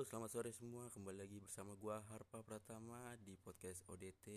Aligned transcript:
Selamat 0.00 0.32
sore 0.32 0.48
semua. 0.48 0.88
Kembali 0.88 1.20
lagi 1.20 1.36
bersama 1.44 1.76
gua 1.76 2.00
Harpa 2.08 2.40
Pratama 2.40 3.12
di 3.20 3.36
podcast 3.36 3.84
ODT. 3.84 4.32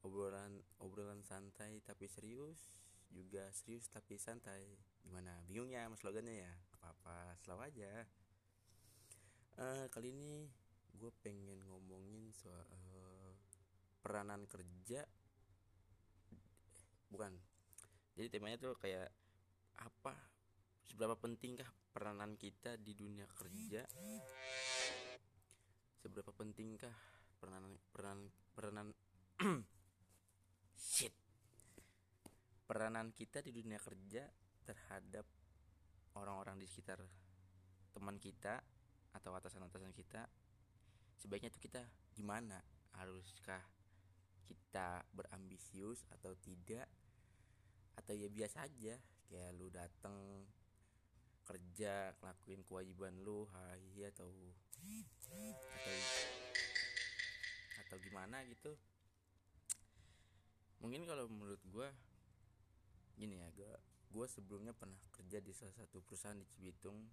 Obrolan 0.00 0.56
obrolan 0.80 1.20
santai 1.20 1.84
tapi 1.84 2.08
serius, 2.08 2.80
juga 3.12 3.44
serius 3.52 3.92
tapi 3.92 4.16
santai. 4.16 4.64
Gimana? 5.04 5.36
Bingung 5.44 5.68
ya 5.68 5.84
mas 5.92 6.00
slogannya 6.00 6.48
ya? 6.48 6.52
Apa-apa, 6.80 7.36
selalu 7.44 7.60
aja. 7.76 8.08
Uh, 9.60 9.84
kali 9.92 10.16
ini 10.16 10.48
gue 10.96 11.12
pengen 11.20 11.60
ngomongin 11.68 12.32
soal 12.32 13.36
peranan 14.00 14.48
kerja 14.48 15.04
bukan 17.12 17.36
jadi 18.16 18.32
temanya 18.32 18.56
tuh 18.64 18.72
kayak 18.80 19.12
apa 19.76 20.16
seberapa 20.88 21.20
pentingkah 21.20 21.68
peranan 21.94 22.34
kita 22.34 22.74
di 22.74 22.90
dunia 22.98 23.22
kerja. 23.30 23.86
Seberapa 26.02 26.34
pentingkah 26.34 26.90
peranan 27.38 27.78
peranan 27.94 28.26
peranan 28.50 28.88
shit. 30.90 31.14
Peranan 32.66 33.14
kita 33.14 33.38
di 33.46 33.54
dunia 33.54 33.78
kerja 33.78 34.26
terhadap 34.66 35.22
orang-orang 36.18 36.58
di 36.58 36.66
sekitar 36.66 36.98
teman 37.94 38.18
kita 38.18 38.58
atau 39.14 39.30
atasan-atasan 39.38 39.94
kita 39.94 40.26
sebaiknya 41.14 41.54
itu 41.54 41.70
kita 41.70 41.86
gimana? 42.10 42.58
Haruskah 42.98 43.62
kita 44.42 45.06
berambisius 45.14 46.02
atau 46.10 46.34
tidak? 46.42 46.90
Atau 47.94 48.18
ya 48.18 48.26
biasa 48.26 48.66
aja 48.66 48.98
kayak 49.30 49.50
lu 49.54 49.70
dateng 49.70 50.42
kerja 51.44 52.16
ngelakuin 52.20 52.64
kewajiban 52.64 53.12
lu 53.20 53.44
hai 53.52 54.08
atau 54.08 54.32
atau 55.76 55.96
atau 57.84 57.96
gimana 58.00 58.40
gitu. 58.48 58.72
Mungkin 60.80 61.04
kalau 61.04 61.28
menurut 61.28 61.60
gue 61.68 61.88
gini 63.14 63.38
ya 63.40 63.48
gue 63.54 63.72
gue 64.10 64.26
sebelumnya 64.28 64.72
pernah 64.72 64.98
kerja 65.14 65.38
di 65.40 65.52
salah 65.52 65.76
satu 65.76 66.00
perusahaan 66.00 66.36
di 66.36 66.48
Cibitung. 66.48 67.04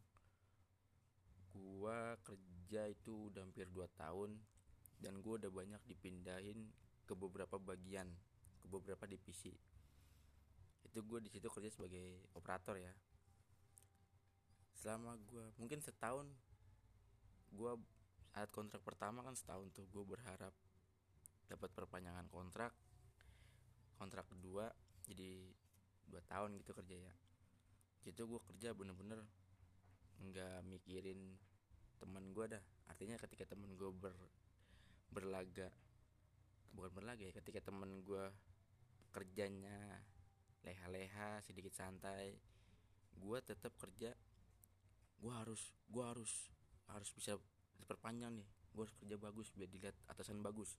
Gue 1.52 2.00
kerja 2.24 2.88
itu 2.88 3.28
udah 3.28 3.44
hampir 3.44 3.68
2 3.68 3.84
tahun 4.00 4.40
dan 5.04 5.20
gue 5.20 5.34
udah 5.44 5.52
banyak 5.52 5.82
dipindahin 5.88 6.72
ke 7.04 7.14
beberapa 7.16 7.60
bagian 7.60 8.08
ke 8.64 8.68
beberapa 8.72 9.04
divisi. 9.04 9.52
Itu 10.88 11.04
gue 11.04 11.20
di 11.20 11.28
situ 11.28 11.52
kerja 11.52 11.68
sebagai 11.68 12.32
operator 12.36 12.80
ya 12.80 12.92
selama 14.82 15.14
gue 15.30 15.46
mungkin 15.62 15.78
setahun. 15.78 16.26
Gue 17.54 17.78
saat 18.34 18.50
kontrak 18.50 18.82
pertama 18.82 19.22
kan 19.22 19.38
setahun 19.38 19.70
tuh. 19.70 19.86
Gue 19.94 20.02
berharap 20.02 20.52
dapat 21.46 21.70
perpanjangan 21.78 22.26
kontrak 22.32 22.74
kontrak 24.02 24.26
kedua 24.34 24.72
jadi 25.06 25.46
dua 26.10 26.26
tahun 26.26 26.58
gitu 26.58 26.74
kerja 26.74 26.98
ya. 26.98 27.14
Itu 28.10 28.26
gue 28.26 28.42
kerja 28.50 28.74
bener-bener 28.74 29.22
nggak 30.18 30.66
mikirin 30.66 31.38
teman 32.02 32.34
gue 32.34 32.58
dah. 32.58 32.64
Artinya 32.90 33.22
ketika 33.22 33.54
temen 33.54 33.78
gue 33.78 33.94
ber 33.94 34.18
berlaga 35.14 35.70
bukan 36.72 36.92
berlaga 36.96 37.28
ya 37.28 37.36
ketika 37.36 37.68
temen 37.68 38.00
gue 38.08 38.32
kerjanya 39.12 40.00
leha-leha 40.64 41.44
sedikit 41.44 41.76
santai 41.76 42.40
gue 43.20 43.38
tetap 43.44 43.76
kerja 43.76 44.16
gue 45.22 45.34
harus 45.34 45.62
gue 45.86 46.04
harus 46.04 46.50
harus 46.90 47.10
bisa 47.14 47.38
diperpanjang 47.78 48.34
nih. 48.34 48.50
Gue 48.74 48.90
harus 48.90 48.96
kerja 48.98 49.18
bagus 49.22 49.48
biar 49.54 49.70
dilihat 49.70 49.96
atasan 50.10 50.42
bagus. 50.42 50.76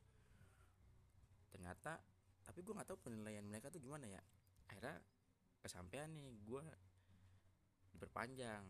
Ternyata 1.54 2.02
tapi 2.42 2.58
gue 2.66 2.74
nggak 2.74 2.90
tahu 2.90 2.98
penilaian 3.06 3.46
mereka 3.46 3.70
tuh 3.70 3.78
gimana 3.78 4.10
ya. 4.10 4.20
Akhirnya 4.66 4.98
kesampaian 5.62 6.10
nih 6.10 6.34
gue 6.42 6.62
diperpanjang. 7.94 8.66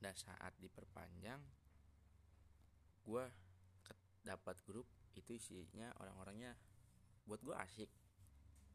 Dan 0.00 0.14
saat 0.16 0.56
diperpanjang 0.58 1.40
gue 3.04 3.24
dapat 4.24 4.56
grup 4.64 4.88
itu 5.16 5.36
isinya 5.36 5.92
orang-orangnya 6.00 6.52
buat 7.24 7.40
gue 7.40 7.56
asik 7.56 7.90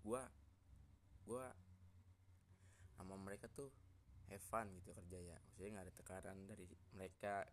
gue 0.06 0.22
gue 1.26 1.46
sama 2.94 3.18
mereka 3.18 3.50
tuh 3.50 3.74
have 4.30 4.46
fun 4.46 4.68
gitu 4.82 4.92
kerja 4.94 5.18
ya. 5.22 5.38
Maksudnya 5.38 5.72
nggak 5.78 5.86
ada 5.86 5.96
tekanan 5.96 6.38
dari 6.48 6.66
mereka 6.96 7.46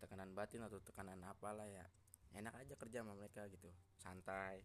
tekanan 0.00 0.30
batin 0.36 0.64
atau 0.66 0.80
tekanan 0.84 1.20
apalah 1.24 1.68
ya. 1.68 1.86
Enak 2.34 2.54
aja 2.60 2.74
kerja 2.76 3.00
sama 3.00 3.14
mereka 3.16 3.46
gitu 3.48 3.70
santai. 3.96 4.60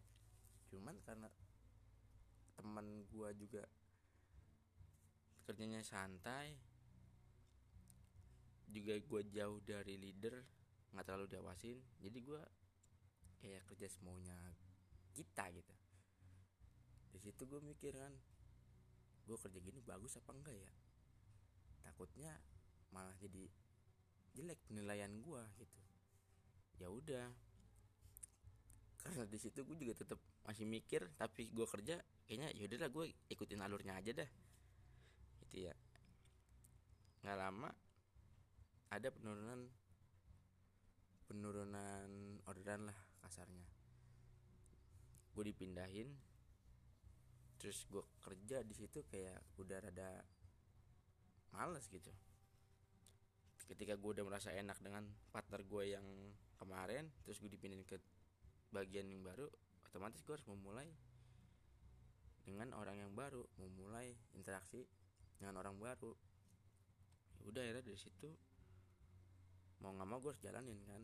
Cuman 0.68 0.98
karena 1.06 1.28
teman 2.58 3.08
gua 3.08 3.32
juga 3.32 3.64
kerjanya 5.48 5.82
santai 5.82 6.54
juga 8.70 8.94
gue 9.02 9.22
jauh 9.34 9.58
dari 9.66 9.98
leader 9.98 10.38
nggak 10.94 11.02
terlalu 11.02 11.26
diawasin 11.26 11.74
jadi 11.98 12.18
gue 12.22 12.42
kayak 13.42 13.66
kerja 13.66 13.90
semuanya 13.90 14.38
kita 15.10 15.50
gitu. 15.50 15.74
Di 17.10 17.18
situ 17.18 17.42
gue 17.50 17.58
mikir 17.58 17.98
kan 17.98 18.14
gue 19.26 19.36
kerja 19.38 19.58
gini 19.58 19.82
bagus 19.82 20.14
apa 20.22 20.30
enggak 20.30 20.54
ya 20.54 20.70
takutnya 21.90 22.30
malah 22.94 23.10
jadi 23.18 23.50
jelek 24.38 24.62
penilaian 24.70 25.10
gue 25.10 25.42
gitu. 25.58 25.80
Ya 26.78 26.86
udah. 26.86 27.26
Karena 29.02 29.26
di 29.26 29.38
situ 29.42 29.66
gue 29.66 29.74
juga 29.74 29.98
tetap 29.98 30.22
masih 30.46 30.70
mikir 30.70 31.10
tapi 31.18 31.50
gue 31.50 31.66
kerja 31.66 31.98
kayaknya 32.30 32.54
ya 32.54 32.70
udahlah 32.70 32.90
gue 32.94 33.04
ikutin 33.34 33.58
alurnya 33.58 33.98
aja 33.98 34.22
dah. 34.22 34.30
Itu 35.42 35.66
ya. 35.66 35.74
Nggak 37.26 37.38
lama 37.42 37.68
ada 38.94 39.08
penurunan 39.10 39.60
penurunan 41.26 42.10
orderan 42.46 42.86
lah 42.86 42.98
kasarnya. 43.26 43.66
Gue 45.34 45.42
dipindahin 45.50 46.10
terus 47.60 47.84
gue 47.92 48.00
kerja 48.24 48.64
di 48.64 48.72
situ 48.72 49.04
kayak 49.04 49.36
udah 49.60 49.78
rada 49.84 50.24
males 51.54 51.86
gitu. 51.90 52.10
Ketika 53.70 53.94
gue 53.94 54.10
udah 54.18 54.26
merasa 54.26 54.50
enak 54.50 54.82
dengan 54.82 55.06
partner 55.30 55.62
gue 55.62 55.94
yang 55.94 56.06
kemarin 56.58 57.06
terus 57.22 57.38
gue 57.38 57.50
dipindahin 57.50 57.86
ke 57.86 57.96
bagian 58.74 59.06
yang 59.06 59.22
baru 59.22 59.46
otomatis 59.90 60.22
gue 60.22 60.34
harus 60.34 60.46
memulai 60.46 60.86
dengan 62.46 62.74
orang 62.74 62.98
yang 62.98 63.12
baru 63.14 63.42
memulai 63.58 64.14
interaksi 64.34 64.86
dengan 65.38 65.58
orang 65.62 65.78
baru. 65.78 66.14
Ya 67.40 67.44
udah 67.46 67.62
akhirnya 67.62 67.84
dari 67.86 67.98
situ 67.98 68.28
mau 69.80 69.94
nggak 69.96 70.08
mau 70.08 70.18
gue 70.18 70.30
harus 70.34 70.42
jalanin 70.42 70.78
kan. 70.86 71.02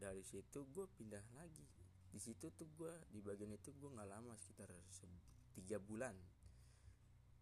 Dari 0.00 0.24
situ 0.24 0.64
gue 0.72 0.86
pindah 0.96 1.24
lagi. 1.36 1.64
Di 2.10 2.18
situ 2.18 2.52
tuh 2.52 2.68
gue 2.74 2.92
di 3.12 3.20
bagian 3.20 3.52
itu 3.52 3.72
gue 3.76 3.90
nggak 3.90 4.08
lama 4.08 4.36
sekitar 4.36 4.72
tiga 5.56 5.76
bulan. 5.80 6.16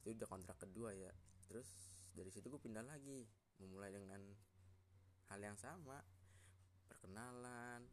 Itu 0.03 0.15
udah 0.15 0.29
kontrak 0.31 0.59
kedua 0.59 0.95
ya 0.95 1.11
terus 1.49 1.69
dari 2.13 2.29
situ 2.29 2.53
gue 2.53 2.61
pindah 2.61 2.85
lagi 2.85 3.25
memulai 3.59 3.91
dengan 3.91 4.21
hal 5.33 5.41
yang 5.41 5.59
sama. 5.59 6.01
Perkenalan 6.89 7.85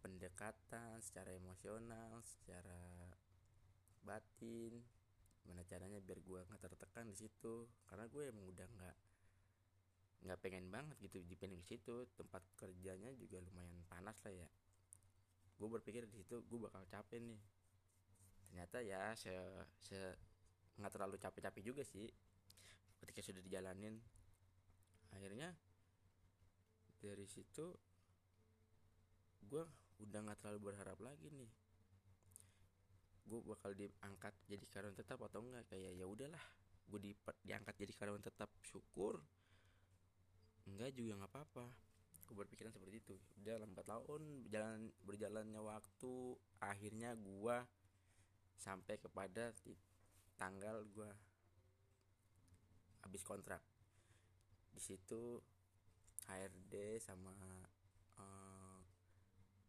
pendekatan 0.00 1.00
secara 1.04 1.32
emosional 1.36 2.24
secara 2.24 3.10
batin. 4.04 4.80
Gimana 5.44 5.64
caranya 5.64 6.00
biar 6.00 6.20
gue 6.20 6.40
nggak 6.40 6.62
tertekan 6.62 7.08
di 7.08 7.16
situ? 7.16 7.68
Karena 7.88 8.08
gue 8.08 8.22
emang 8.28 8.44
udah 8.48 8.68
nggak 8.68 8.96
nggak 10.20 10.38
pengen 10.44 10.68
banget 10.68 10.96
gitu 11.00 11.20
dipindah 11.24 11.56
ke 11.60 11.66
situ. 11.66 12.08
Tempat 12.16 12.44
kerjanya 12.56 13.12
juga 13.16 13.40
lumayan 13.40 13.84
panas 13.88 14.16
lah 14.24 14.32
ya. 14.32 14.48
Gue 15.56 15.68
berpikir 15.68 16.08
di 16.08 16.16
situ 16.20 16.44
gue 16.44 16.58
bakal 16.60 16.84
capek 16.88 17.20
nih. 17.20 17.40
Ternyata 18.50 18.78
ya 18.84 19.12
se 19.16 19.32
se 19.80 19.96
nggak 20.80 20.92
terlalu 20.96 21.16
capek-capek 21.20 21.60
juga 21.60 21.84
sih 21.84 22.08
ketika 23.00 23.20
sudah 23.24 23.42
dijalanin. 23.42 23.96
Akhirnya 25.10 25.56
dari 27.00 27.26
situ 27.26 27.74
gue 29.40 29.64
udah 30.00 30.18
nggak 30.24 30.38
terlalu 30.38 30.72
berharap 30.72 31.00
lagi 31.00 31.32
nih. 31.32 31.50
Gue 33.26 33.40
bakal 33.46 33.74
diangkat 33.74 34.34
jadi 34.46 34.64
karyawan 34.68 34.96
tetap 34.96 35.18
atau 35.24 35.40
enggak 35.42 35.66
kayak 35.72 35.96
ya 35.96 36.06
udahlah 36.06 36.42
gue 36.90 37.00
di, 37.00 37.12
diangkat 37.46 37.74
jadi 37.80 37.92
karyawan 37.96 38.22
tetap. 38.22 38.52
Syukur 38.62 39.18
enggak 40.68 40.94
juga 40.94 41.18
nggak 41.18 41.32
apa-apa. 41.32 41.64
Gue 42.30 42.36
berpikiran 42.46 42.70
seperti 42.70 43.02
itu. 43.02 43.16
Udah 43.42 43.58
lambat 43.58 43.86
tahun 43.88 44.46
berjalan 44.46 44.92
berjalannya 45.02 45.60
waktu 45.64 46.14
akhirnya 46.62 47.18
gue 47.18 47.56
sampai 48.60 49.00
kepada 49.00 49.50
tanggal 50.36 50.84
gue 50.84 51.10
habis 53.04 53.22
kontrak. 53.24 53.62
Di 54.70 54.80
situ 54.80 55.40
HRD 56.26 57.00
sama 57.02 57.32
uh, 58.20 58.80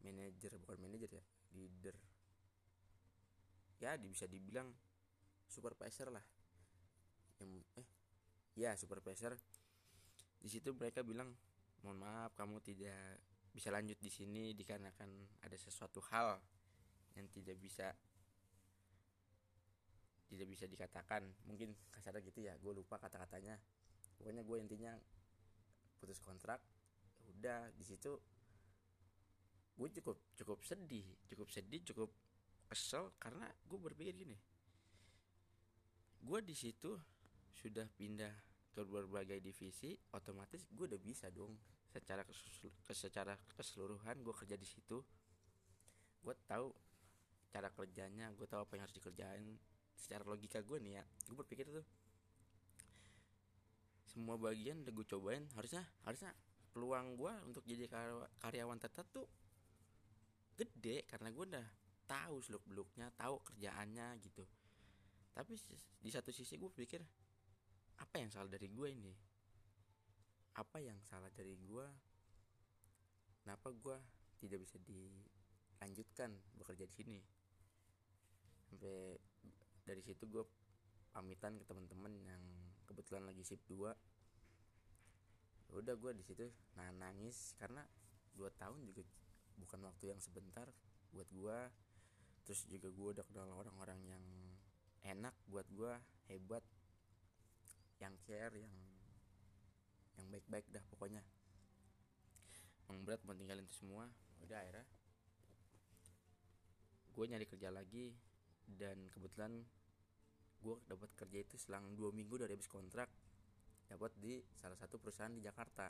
manajer 0.06 0.58
bukan 0.62 0.78
manajer 0.82 1.10
ya 1.10 1.26
leader. 1.56 1.96
Ya 3.82 3.98
bisa 3.98 4.30
dibilang 4.30 4.70
supervisor 5.50 6.14
lah. 6.14 6.24
Yang 7.42 7.66
eh 7.82 7.88
ya 8.56 8.78
supervisor. 8.78 9.34
Di 10.42 10.50
situ 10.50 10.74
mereka 10.74 11.02
bilang 11.02 11.34
mohon 11.82 11.98
maaf 11.98 12.38
kamu 12.38 12.62
tidak 12.62 13.22
bisa 13.52 13.74
lanjut 13.74 14.00
di 14.00 14.08
sini 14.08 14.56
dikarenakan 14.56 15.42
ada 15.44 15.58
sesuatu 15.60 16.00
hal 16.14 16.40
yang 17.20 17.28
tidak 17.34 17.60
bisa 17.60 17.92
tidak 20.32 20.48
bisa 20.48 20.64
dikatakan. 20.64 21.28
Mungkin 21.44 21.76
kasar 21.92 22.16
gitu 22.24 22.40
ya 22.40 22.56
gue 22.56 22.72
lupa 22.72 22.96
kata-katanya. 22.96 23.60
Pokoknya 24.16 24.48
gue 24.48 24.58
intinya 24.64 24.96
putus 26.00 26.24
kontrak 26.24 26.58
ya 27.22 27.30
udah 27.30 27.60
di 27.78 27.86
situ 27.86 28.18
gue 29.78 29.88
cukup 30.02 30.18
cukup 30.34 30.58
sedih 30.66 31.06
cukup 31.30 31.54
sedih 31.54 31.86
cukup 31.86 32.10
kesel 32.66 33.14
karena 33.20 33.46
gue 33.68 33.78
berpikir 33.78 34.16
gini. 34.16 34.38
Gue 36.22 36.40
di 36.42 36.56
situ 36.56 36.96
sudah 37.52 37.86
pindah 38.00 38.32
ke 38.72 38.82
berbagai 38.88 39.44
divisi 39.44 39.94
otomatis 40.16 40.64
gue 40.72 40.88
udah 40.88 41.02
bisa 41.02 41.28
dong. 41.28 41.54
Secara 41.92 42.24
secara 42.96 43.36
keseluruhan 43.52 44.24
gue 44.24 44.32
kerja 44.32 44.56
di 44.56 44.64
situ. 44.64 45.04
Gue 46.24 46.36
tahu 46.48 46.72
cara 47.52 47.68
kerjanya 47.68 48.32
gue 48.32 48.48
tahu 48.48 48.64
apa 48.64 48.80
yang 48.80 48.84
harus 48.88 48.96
dikerjain 48.96 49.60
secara 50.02 50.26
logika 50.26 50.60
gue 50.66 50.78
nih 50.82 50.98
ya 50.98 51.04
gue 51.06 51.38
berpikir 51.38 51.70
tuh 51.70 51.86
semua 54.10 54.36
bagian 54.36 54.82
udah 54.82 54.92
gue 54.92 55.06
cobain 55.08 55.46
harusnya 55.56 55.86
harusnya 56.04 56.34
peluang 56.74 57.16
gue 57.16 57.34
untuk 57.48 57.64
jadi 57.64 57.86
karyawan 58.42 58.80
tetap 58.82 59.08
tuh 59.14 59.30
gede 60.58 61.08
karena 61.08 61.32
gue 61.32 61.46
udah 61.48 61.68
tahu 62.12 62.44
seluk 62.44 62.64
beluknya 62.68 63.08
tahu 63.16 63.40
kerjaannya 63.48 64.20
gitu. 64.20 64.44
Tapi 65.32 65.56
di 66.04 66.10
satu 66.12 66.28
sisi 66.36 66.60
gue 66.60 66.68
pikir 66.68 67.00
apa 68.04 68.16
yang 68.20 68.28
salah 68.28 68.52
dari 68.52 68.68
gue 68.68 68.88
ini? 68.92 69.14
Apa 70.60 70.84
yang 70.84 71.00
salah 71.08 71.32
dari 71.32 71.56
gue 71.56 71.86
kenapa 73.42 73.72
gue 73.72 73.98
tidak 74.44 74.60
bisa 74.60 74.76
dilanjutkan 74.84 76.36
bekerja 76.60 76.84
di 76.84 76.96
sini? 76.96 77.20
Sampai 78.68 79.16
dari 79.88 80.02
situ 80.02 80.24
gue 80.30 80.44
pamitan 81.12 81.58
ke 81.60 81.66
teman-teman 81.68 82.14
yang 82.24 82.44
kebetulan 82.88 83.28
lagi 83.28 83.44
shift 83.44 83.66
2 83.68 83.92
ya 85.72 85.74
udah 85.80 85.96
gue 85.96 86.12
di 86.20 86.24
situ 86.24 86.48
nah 86.76 86.92
nangis 86.92 87.56
karena 87.56 87.84
dua 88.36 88.52
tahun 88.60 88.84
juga 88.88 89.08
bukan 89.60 89.80
waktu 89.88 90.12
yang 90.12 90.20
sebentar 90.20 90.68
buat 91.16 91.28
gue 91.32 91.58
terus 92.44 92.68
juga 92.68 92.92
gue 92.92 93.08
udah 93.16 93.26
kenal 93.28 93.52
orang-orang 93.56 94.00
yang 94.04 94.24
enak 95.08 95.34
buat 95.48 95.66
gue 95.72 95.94
hebat 96.28 96.64
yang 98.02 98.18
care 98.26 98.58
yang 98.58 98.74
yang 100.18 100.28
baik-baik 100.30 100.66
dah 100.70 100.84
pokoknya. 100.90 101.22
Emang 102.86 103.08
berat 103.08 103.22
mau 103.24 103.34
tinggalin 103.38 103.66
itu 103.66 103.86
semua. 103.86 104.10
Udah 104.44 104.58
akhirnya 104.58 104.86
gue 107.12 107.26
nyari 107.28 107.46
kerja 107.46 107.70
lagi 107.70 108.16
dan 108.78 109.08
kebetulan 109.12 109.64
gue 110.62 110.76
dapat 110.86 111.10
kerja 111.18 111.38
itu 111.42 111.58
selang 111.58 111.98
dua 111.98 112.14
minggu 112.14 112.38
dari 112.38 112.54
habis 112.54 112.70
kontrak 112.70 113.10
dapat 113.90 114.14
di 114.16 114.40
salah 114.56 114.78
satu 114.78 115.02
perusahaan 115.02 115.34
di 115.34 115.44
Jakarta. 115.44 115.90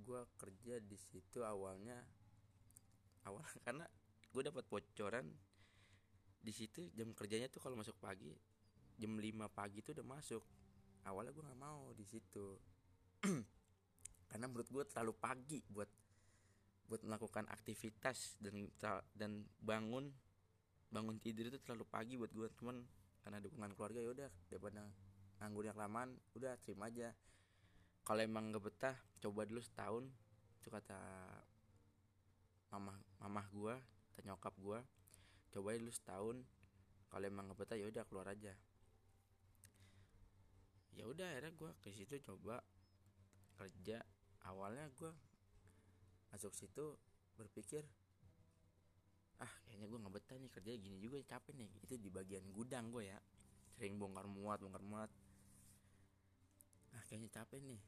Gue 0.00 0.20
kerja 0.36 0.82
di 0.82 0.98
situ 0.98 1.40
awalnya 1.40 1.96
awal 3.24 3.40
karena 3.64 3.86
gue 4.30 4.42
dapat 4.42 4.64
bocoran 4.68 5.26
di 6.40 6.52
situ 6.52 6.88
jam 6.96 7.12
kerjanya 7.12 7.52
tuh 7.52 7.60
kalau 7.60 7.76
masuk 7.76 7.96
pagi 8.00 8.32
jam 9.00 9.16
5 9.16 9.48
pagi 9.56 9.80
tuh 9.80 9.96
udah 9.96 10.06
masuk. 10.06 10.44
Awalnya 11.08 11.32
gue 11.32 11.44
nggak 11.46 11.60
mau 11.60 11.96
di 11.96 12.04
situ. 12.04 12.60
Karena 14.30 14.44
menurut 14.44 14.68
gue 14.68 14.84
terlalu 14.92 15.14
pagi 15.16 15.58
buat 15.72 15.88
buat 16.90 17.00
melakukan 17.06 17.46
aktivitas 17.48 18.36
dan 18.42 18.66
dan 19.14 19.46
bangun 19.62 20.10
bangun 20.90 21.22
tidur 21.22 21.46
itu 21.46 21.58
terlalu 21.62 21.86
pagi 21.86 22.18
buat 22.18 22.34
gue 22.34 22.50
cuman 22.58 22.82
karena 23.22 23.38
dukungan 23.38 23.70
keluarga 23.78 24.02
ya 24.02 24.10
udah 24.10 24.30
daripada 24.50 24.82
nganggur 25.38 25.64
yang 25.64 25.76
kelamaan 25.78 26.10
udah 26.34 26.58
terima 26.60 26.90
aja. 26.90 27.14
Kalau 28.02 28.20
emang 28.20 28.50
gak 28.50 28.64
betah 28.64 28.96
coba 29.22 29.46
dulu 29.46 29.62
setahun 29.62 30.04
itu 30.60 30.68
kata 30.68 30.98
mamah 32.74 32.98
mamah 33.22 33.46
gue 33.54 33.74
kata 34.12 34.20
nyokap 34.26 34.54
gue 34.58 34.78
coba 35.54 35.68
dulu 35.78 35.92
setahun 35.94 36.36
kalau 37.06 37.24
emang 37.24 37.48
gak 37.54 37.58
betah 37.62 37.76
ya 37.78 37.86
udah 37.86 38.02
keluar 38.10 38.26
aja. 38.28 38.52
Ya 40.98 41.06
udah 41.06 41.26
akhirnya 41.30 41.54
gue 41.54 41.70
ke 41.80 41.94
situ 41.94 42.18
coba 42.26 42.60
kerja. 43.56 44.02
Awalnya 44.42 44.90
gue 44.96 45.12
masuk 46.32 46.50
situ 46.56 46.96
berpikir 47.36 47.84
ah 49.40 49.52
kayaknya 49.64 49.88
gue 49.88 49.98
nggak 49.98 50.14
betah 50.20 50.36
nih 50.36 50.50
kerja 50.52 50.70
gini 50.76 50.96
juga 51.00 51.16
capek 51.24 51.56
nih. 51.56 51.70
Itu 51.80 51.96
di 51.96 52.12
bagian 52.12 52.44
gudang 52.52 52.92
gue 52.92 53.08
ya. 53.08 53.18
Sering 53.76 53.96
bongkar 53.96 54.28
muat 54.28 54.60
bongkar 54.60 54.84
muat. 54.84 55.10
Ah 56.92 57.02
kayaknya 57.08 57.32
capek 57.32 57.64
nih. 57.64 57.80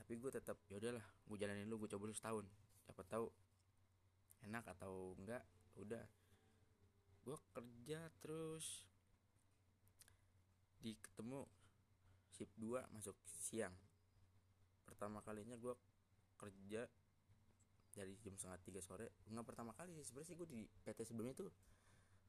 Tapi 0.00 0.12
gue 0.16 0.30
tetap 0.32 0.56
ya 0.72 0.80
udahlah 0.80 1.04
gue 1.04 1.36
jalanin 1.36 1.68
dulu 1.68 1.84
gue 1.86 1.90
coba 1.96 2.08
dulu 2.08 2.16
setahun. 2.16 2.46
Siapa 2.88 3.02
tahu 3.04 3.26
enak 4.48 4.64
atau 4.76 5.12
enggak 5.20 5.44
udah. 5.76 6.04
Gue 7.20 7.36
kerja 7.52 8.08
terus 8.24 8.88
di 10.80 10.96
ketemu 10.96 11.44
shift 12.32 12.56
2 12.56 12.80
masuk 12.96 13.16
siang. 13.28 13.76
Pertama 14.88 15.20
kalinya 15.20 15.60
gue 15.60 15.76
kerja 16.40 16.88
dari 17.90 18.14
jam 18.22 18.34
setengah 18.38 18.60
tiga 18.62 18.80
sore 18.82 19.18
nggak 19.26 19.46
pertama 19.46 19.74
kali 19.74 19.94
sih. 19.98 20.06
Sebenarnya 20.06 20.28
sih 20.32 20.36
gue 20.38 20.48
di 20.48 20.60
PT 20.86 20.98
sebelumnya 21.10 21.34
tuh 21.34 21.50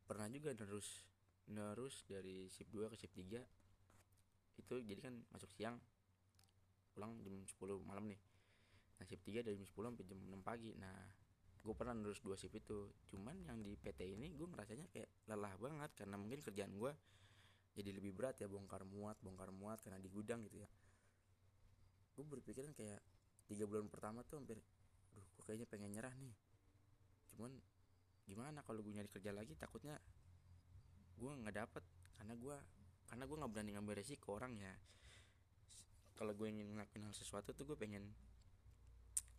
pernah 0.06 0.28
juga 0.28 0.52
nerus 0.58 1.06
nerus 1.52 2.06
dari 2.06 2.48
shift 2.52 2.70
2 2.70 2.92
ke 2.94 2.96
shift 2.98 3.16
3 3.18 4.62
itu 4.62 4.76
jadi 4.84 5.00
kan 5.02 5.14
masuk 5.34 5.50
siang 5.52 5.80
pulang 6.92 7.18
jam 7.24 7.34
10 7.46 7.56
malam 7.88 8.06
nih. 8.10 8.20
Nah 9.00 9.06
shift 9.08 9.24
3 9.26 9.46
dari 9.46 9.56
jam 9.58 9.68
10 9.68 9.74
sampai 9.74 10.06
jam 10.06 10.20
6 10.20 10.42
pagi. 10.44 10.72
Nah 10.78 10.96
gue 11.62 11.74
pernah 11.78 11.94
nerus 11.94 12.20
dua 12.26 12.34
shift 12.34 12.58
itu. 12.58 12.90
Cuman 13.14 13.38
yang 13.46 13.62
di 13.62 13.78
PT 13.78 14.18
ini 14.18 14.34
gue 14.34 14.50
ngerasanya 14.50 14.90
kayak 14.90 15.10
lelah 15.30 15.54
banget 15.62 15.94
karena 15.94 16.18
mungkin 16.18 16.42
kerjaan 16.42 16.74
gue 16.74 16.92
jadi 17.72 17.96
lebih 17.96 18.12
berat 18.12 18.36
ya 18.42 18.52
bongkar 18.52 18.84
muat 18.84 19.16
bongkar 19.24 19.54
muat 19.56 19.80
karena 19.80 20.02
di 20.02 20.10
gudang 20.10 20.44
gitu 20.50 20.60
ya. 20.60 20.70
Gue 22.18 22.26
berpikiran 22.28 22.74
kayak 22.74 23.00
tiga 23.48 23.70
bulan 23.70 23.88
pertama 23.88 24.26
tuh 24.26 24.42
hampir 24.42 24.60
gue 25.42 25.58
kayaknya 25.58 25.66
pengen 25.66 25.90
nyerah 25.90 26.14
nih. 26.22 26.38
Cuman 27.34 27.50
gimana 28.30 28.62
kalau 28.62 28.86
gue 28.86 28.94
nyari 28.94 29.10
kerja 29.10 29.34
lagi 29.34 29.58
takutnya 29.58 29.98
gue 31.18 31.32
nggak 31.34 31.56
dapet. 31.58 31.84
Karena 32.14 32.38
gue 32.38 32.58
karena 33.10 33.24
gue 33.26 33.38
nggak 33.42 33.52
berani 33.52 33.72
ngambil 33.74 33.98
resiko 33.98 34.38
orang 34.38 34.54
ya 34.62 34.72
kalau 36.22 36.38
gue 36.38 36.48
ingin 36.54 36.70
ngelakuin 36.78 37.10
hal 37.10 37.18
sesuatu 37.18 37.50
tuh 37.58 37.74
gue 37.74 37.78
pengen 37.82 38.06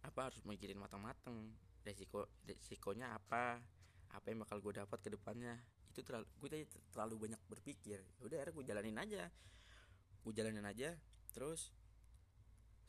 apa 0.02 0.26
harus 0.26 0.42
mikirin 0.42 0.82
matang-matang. 0.82 1.54
Resiko 1.86 2.26
resikonya 2.42 3.14
apa 3.14 3.62
apa 4.10 4.26
yang 4.26 4.42
bakal 4.42 4.58
gue 4.58 4.82
dapat 4.82 4.98
ke 4.98 5.14
depannya. 5.14 5.62
Itu 5.94 6.02
terlalu 6.02 6.26
gue 6.42 6.48
tadi 6.50 6.64
terlalu 6.90 7.14
banyak 7.30 7.40
berpikir. 7.46 8.02
Ya 8.02 8.22
udah 8.26 8.36
akhirnya 8.42 8.54
gue 8.58 8.64
jalanin 8.66 8.98
aja. 8.98 9.22
Gue 10.26 10.32
jalanin 10.34 10.66
aja 10.66 10.98
terus 11.30 11.70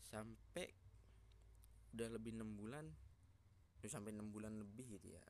sampai 0.09 0.73
udah 1.93 2.07
lebih 2.09 2.33
enam 2.33 2.57
bulan 2.57 2.89
udah 3.79 3.89
sampai 3.91 4.15
enam 4.15 4.31
bulan 4.31 4.55
lebih 4.55 4.97
gitu 4.97 5.11
ya 5.11 5.23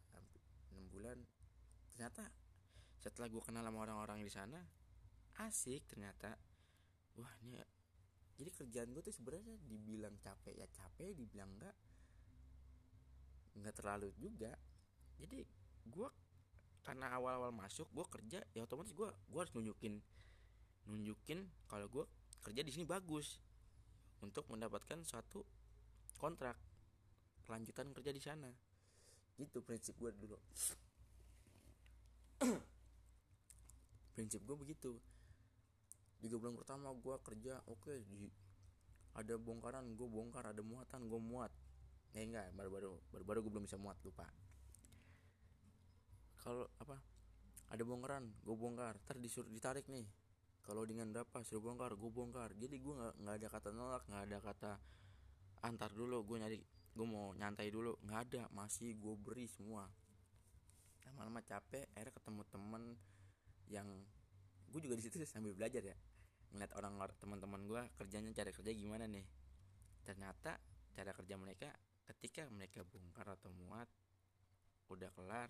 enam 0.74 0.86
bulan. 0.90 1.18
Ternyata 1.94 2.26
setelah 3.02 3.28
gue 3.30 3.42
kenal 3.42 3.66
sama 3.66 3.84
orang-orang 3.86 4.22
di 4.22 4.32
sana 4.32 4.62
asik 5.42 5.86
ternyata. 5.90 6.38
Wah 7.18 7.34
ini 7.46 7.62
jadi 8.34 8.50
kerjaan 8.50 8.90
gue 8.94 9.04
tuh 9.06 9.14
sebenarnya 9.14 9.58
dibilang 9.70 10.18
capek 10.18 10.58
ya 10.58 10.66
capek 10.70 11.14
dibilang 11.14 11.50
enggak 11.58 11.76
enggak 13.58 13.74
terlalu 13.78 14.10
juga. 14.18 14.54
Jadi 15.22 15.46
gue 15.90 16.10
karena 16.84 17.10
awal-awal 17.16 17.54
masuk 17.56 17.88
gue 17.96 18.06
kerja 18.06 18.40
ya 18.52 18.68
otomatis 18.68 18.92
gue 18.92 19.08
gue 19.08 19.40
harus 19.40 19.56
nunjukin 19.56 20.04
nunjukin 20.84 21.48
kalau 21.72 21.88
gue 21.88 22.04
kerja 22.44 22.60
di 22.60 22.76
sini 22.76 22.84
bagus 22.84 23.40
untuk 24.20 24.44
mendapatkan 24.52 25.00
suatu 25.08 25.48
kontrak. 26.18 26.58
Kelanjutan 27.44 27.92
kerja 27.92 28.12
di 28.16 28.22
sana. 28.22 28.50
Gitu 29.38 29.60
prinsip 29.66 29.98
gue 29.98 30.12
dulu. 30.14 30.38
Prinsip 34.14 34.42
gue 34.46 34.58
begitu. 34.58 34.94
Tiga 36.24 36.40
bulan 36.40 36.56
pertama 36.56 36.94
gue 36.96 37.16
kerja 37.20 37.60
oke 37.68 37.92
okay, 37.92 38.00
di 38.08 38.32
ada 39.14 39.36
bongkaran 39.38 39.94
gue 39.94 40.08
bongkar 40.08 40.56
ada 40.56 40.64
muatan 40.64 41.10
gue 41.10 41.20
muat. 41.20 41.52
Eh 42.16 42.24
enggak 42.24 42.54
baru-baru 42.56 42.96
baru-baru 43.12 43.40
gue 43.44 43.52
belum 43.58 43.66
bisa 43.68 43.78
muat 43.82 43.98
lupa. 44.06 44.30
Kalau 46.40 46.70
apa 46.80 47.02
ada 47.74 47.84
bongkaran 47.84 48.30
gue 48.46 48.56
bongkar. 48.56 48.96
Ntar 49.04 49.18
disuruh 49.20 49.52
ditarik 49.52 49.90
nih. 49.90 50.08
Kalau 50.64 50.88
dengan 50.88 51.12
berapa 51.12 51.44
suruh 51.44 51.60
bongkar 51.60 51.98
gue 51.98 52.12
bongkar. 52.14 52.56
Jadi 52.56 52.80
gue 52.80 52.94
nggak 52.96 53.14
nggak 53.20 53.36
ada 53.36 53.48
kata 53.52 53.70
nolak 53.76 54.04
nggak 54.08 54.24
ada 54.30 54.38
kata 54.40 54.72
antar 55.64 55.96
dulu 55.96 56.28
gue 56.28 56.38
nyari 56.38 56.60
gue 56.94 57.08
mau 57.08 57.34
nyantai 57.34 57.72
dulu. 57.72 57.98
Nggak 58.06 58.20
ada 58.30 58.44
masih 58.54 58.94
gue 59.00 59.16
beri 59.18 59.50
semua. 59.50 59.88
Lama-lama 61.10 61.42
capek 61.42 61.90
akhirnya 61.96 62.14
ketemu 62.14 62.42
temen 62.52 62.84
yang 63.72 63.88
gue 64.70 64.80
juga 64.84 64.96
di 65.00 65.04
situ 65.04 65.18
sambil 65.26 65.56
belajar 65.56 65.82
ya. 65.82 65.98
Ngeliat 66.54 66.72
orang 66.78 66.94
teman-teman 67.18 67.62
gue 67.66 67.82
kerjanya 67.98 68.30
cara 68.36 68.52
kerja 68.54 68.72
gimana 68.76 69.10
nih. 69.10 69.26
Ternyata 70.06 70.60
cara 70.94 71.12
kerja 71.16 71.36
mereka 71.40 71.74
ketika 72.04 72.46
mereka 72.52 72.84
bongkar 72.84 73.32
atau 73.34 73.50
muat 73.56 73.88
udah 74.92 75.10
kelar 75.16 75.50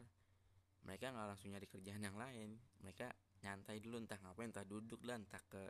mereka 0.86 1.10
nggak 1.10 1.28
langsung 1.34 1.50
nyari 1.52 1.68
kerjaan 1.68 2.04
yang 2.04 2.16
lain. 2.16 2.56
Mereka 2.84 3.08
nyantai 3.44 3.84
dulu 3.84 4.00
entah 4.00 4.20
ngapain 4.24 4.52
entah 4.52 4.64
duduk 4.64 5.04
lah 5.04 5.20
entah 5.20 5.44
ke 5.52 5.64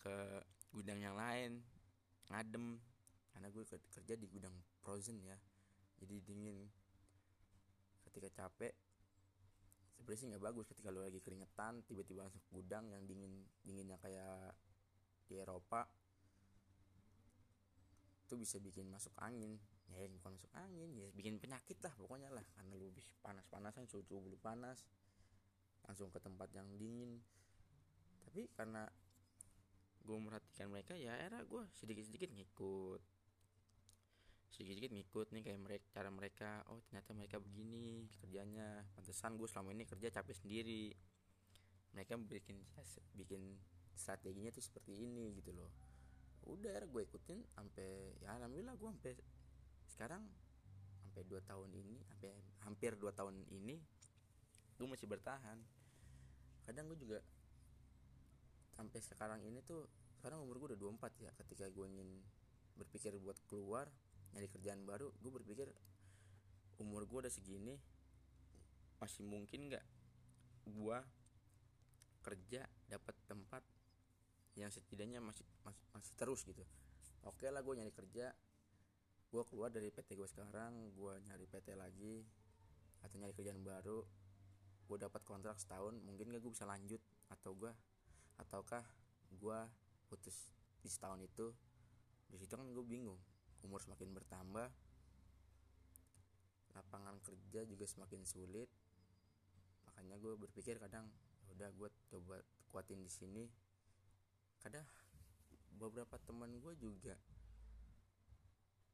ke 0.00 0.16
gudang 0.72 0.96
yang 0.96 1.12
lain 1.12 1.60
ngadem 2.32 2.80
karena 3.30 3.48
gue 3.50 3.64
kerja 3.66 4.14
di 4.18 4.26
gudang 4.26 4.54
frozen 4.82 5.22
ya. 5.22 5.36
Jadi 6.00 6.20
dingin. 6.24 6.66
Ketika 8.04 8.28
capek 8.44 8.74
sebenarnya 10.00 10.34
nggak 10.34 10.44
bagus 10.48 10.64
ketika 10.72 10.88
lo 10.88 11.04
lagi 11.04 11.20
keringetan 11.20 11.84
tiba-tiba 11.84 12.24
masuk 12.24 12.40
gudang 12.48 12.88
yang 12.88 13.04
dingin 13.04 13.44
dinginnya 13.62 14.00
kayak 14.00 14.56
di 15.28 15.38
Eropa. 15.38 15.86
Itu 18.26 18.34
bisa 18.40 18.58
bikin 18.58 18.88
masuk 18.90 19.14
angin. 19.20 19.60
Ya 19.90 20.06
bukan 20.06 20.38
masuk 20.38 20.50
angin 20.54 20.94
ya 20.94 21.10
bikin 21.14 21.38
penyakit 21.38 21.78
lah 21.84 21.94
pokoknya 21.94 22.32
lah. 22.32 22.46
Karena 22.56 22.74
lu 22.74 22.90
bisa 22.90 23.10
panas-panasan 23.22 23.86
suhu 23.86 24.02
tubuh 24.06 24.34
panas 24.40 24.82
langsung 25.86 26.10
ke 26.10 26.18
tempat 26.18 26.50
yang 26.54 26.66
dingin. 26.78 27.22
Tapi 28.26 28.50
karena 28.54 28.86
gue 30.00 30.16
merhatikan 30.16 30.72
mereka 30.72 30.96
ya 30.96 31.12
era 31.14 31.44
gue 31.44 31.62
sedikit-sedikit 31.76 32.32
ngikut 32.32 33.19
sedikit-sedikit 34.50 34.90
ngikut 34.90 35.26
nih 35.30 35.42
kayak 35.46 35.60
mereka 35.62 35.86
cara 35.94 36.10
mereka 36.10 36.50
oh 36.68 36.82
ternyata 36.90 37.10
mereka 37.14 37.36
begini 37.38 38.10
kerjanya. 38.18 38.82
Pantesan 38.98 39.38
gue 39.38 39.46
selama 39.46 39.70
ini 39.70 39.86
kerja 39.86 40.10
capek 40.10 40.34
sendiri. 40.34 40.90
Mereka 41.94 42.18
bikin 42.18 42.58
bikin 43.14 43.42
strateginya 43.94 44.50
tuh 44.50 44.62
seperti 44.62 45.06
ini 45.06 45.38
gitu 45.38 45.54
loh. 45.54 45.70
Udah 46.50 46.82
gue 46.82 47.02
ikutin 47.06 47.46
sampai 47.54 48.18
ya 48.18 48.34
alhamdulillah 48.38 48.74
gue 48.74 48.88
sampai 48.90 49.12
sekarang 49.86 50.22
sampai 51.06 51.22
dua 51.26 51.42
tahun 51.42 51.70
ini 51.74 51.98
sampai 52.06 52.30
hampir 52.66 52.94
dua 52.98 53.14
tahun 53.14 53.46
ini 53.54 53.78
gue 54.78 54.86
masih 54.90 55.06
bertahan. 55.06 55.58
Kadang 56.66 56.90
gue 56.90 56.98
juga 56.98 57.18
sampai 58.74 58.98
sekarang 59.02 59.40
ini 59.44 59.60
tuh 59.62 59.86
sekarang 60.16 60.40
umur 60.40 60.56
gue 60.60 60.76
udah 60.76 60.80
24 60.80 61.24
ya 61.24 61.30
ketika 61.36 61.68
gue 61.68 61.86
ingin 61.88 62.08
berpikir 62.76 63.12
buat 63.20 63.36
keluar 63.44 63.88
nyari 64.34 64.48
kerjaan 64.50 64.86
baru 64.86 65.10
gue 65.18 65.30
berpikir 65.30 65.68
umur 66.80 67.04
gue 67.04 67.28
udah 67.28 67.32
segini 67.32 67.76
masih 69.00 69.24
mungkin 69.24 69.72
nggak 69.72 69.84
gue 70.68 70.98
kerja 72.20 72.68
dapat 72.88 73.16
tempat 73.24 73.64
yang 74.58 74.68
setidaknya 74.68 75.24
masih 75.24 75.46
masih, 75.64 75.84
masih 75.96 76.12
terus 76.20 76.44
gitu. 76.44 76.60
Oke 77.24 77.48
lah 77.48 77.64
gue 77.64 77.74
nyari 77.76 77.92
kerja 77.92 78.32
gue 79.30 79.42
keluar 79.46 79.70
dari 79.70 79.88
PT 79.94 80.18
gue 80.18 80.28
sekarang 80.28 80.90
gue 80.92 81.12
nyari 81.30 81.46
PT 81.46 81.78
lagi 81.78 82.26
atau 83.00 83.16
nyari 83.16 83.32
kerjaan 83.32 83.62
baru 83.62 84.04
gue 84.90 84.96
dapat 84.98 85.22
kontrak 85.22 85.54
setahun 85.56 85.94
mungkin 86.02 86.34
gak 86.34 86.42
gue 86.42 86.50
bisa 86.50 86.66
lanjut 86.66 86.98
atau 87.30 87.54
gue 87.54 87.70
ataukah 88.42 88.82
gue 89.30 89.58
putus 90.10 90.50
di 90.82 90.90
setahun 90.90 91.22
itu. 91.22 91.54
Di 92.30 92.36
situ 92.38 92.52
kan 92.54 92.66
gue 92.66 92.84
bingung 92.84 93.18
umur 93.64 93.80
semakin 93.82 94.10
bertambah 94.16 94.68
lapangan 96.74 97.18
kerja 97.20 97.66
juga 97.66 97.84
semakin 97.84 98.22
sulit. 98.24 98.70
Makanya 99.90 100.16
gue 100.16 100.32
berpikir 100.38 100.78
kadang 100.78 101.08
ya 101.44 101.50
udah 101.56 101.70
gue 101.74 101.88
coba 102.08 102.36
kuatin 102.70 103.02
di 103.02 103.10
sini. 103.10 103.44
Kadang 104.62 104.86
beberapa 105.76 106.16
teman 106.22 106.52
gue 106.60 106.74
juga 106.76 107.16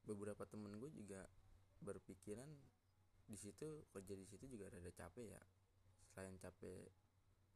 beberapa 0.07 0.47
temen 0.47 0.79
gue 0.79 0.91
juga 0.95 1.27
berpikiran 1.83 2.47
di 3.27 3.35
situ 3.35 3.83
kerja 3.91 4.15
di 4.15 4.27
situ 4.27 4.47
juga 4.47 4.71
rada 4.71 4.91
capek 4.91 5.27
ya. 5.35 5.43
Selain 6.15 6.39
capek 6.39 6.89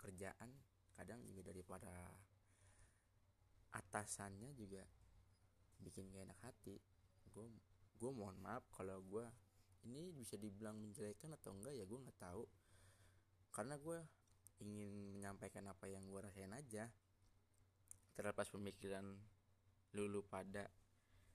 kerjaan 0.00 0.50
kadang 0.98 1.22
juga 1.32 1.48
daripada 1.48 2.12
atasannya 3.70 4.50
juga 4.58 4.82
bikin 5.80 6.10
gak 6.12 6.28
enak 6.28 6.40
hati 6.44 6.76
gue 7.34 7.46
gue 8.00 8.10
mohon 8.16 8.36
maaf 8.40 8.64
kalau 8.72 8.96
gue 9.04 9.26
ini 9.84 10.12
bisa 10.12 10.36
dibilang 10.36 10.76
menjelekan 10.76 11.32
atau 11.36 11.56
enggak 11.56 11.72
ya 11.76 11.84
gue 11.84 11.98
nggak 11.98 12.18
tahu. 12.20 12.44
Karena 13.52 13.76
gue 13.80 13.98
ingin 14.60 15.16
menyampaikan 15.16 15.64
apa 15.68 15.88
yang 15.88 16.04
gue 16.04 16.20
rasain 16.20 16.52
aja. 16.52 16.88
Terlepas 18.12 18.52
pemikiran 18.52 19.04
lulu 19.96 20.20
pada 20.28 20.68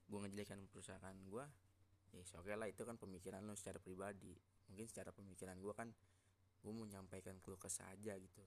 gue 0.06 0.20
ngejelekan 0.22 0.70
perusahaan 0.70 1.18
gue 1.18 1.46
ya 2.16 2.24
oke 2.40 2.48
okay 2.48 2.56
lah 2.56 2.72
itu 2.72 2.88
kan 2.88 2.96
pemikiran 2.96 3.44
lo 3.44 3.58
secara 3.58 3.82
pribadi. 3.82 4.32
Mungkin 4.72 4.86
secara 4.88 5.10
pemikiran 5.12 5.58
gue 5.58 5.74
kan 5.74 5.90
gue 6.66 6.72
mau 6.72 6.86
menyampaikan 6.86 7.38
keluh 7.42 7.60
kesah 7.60 7.90
aja 7.92 8.16
gitu. 8.16 8.44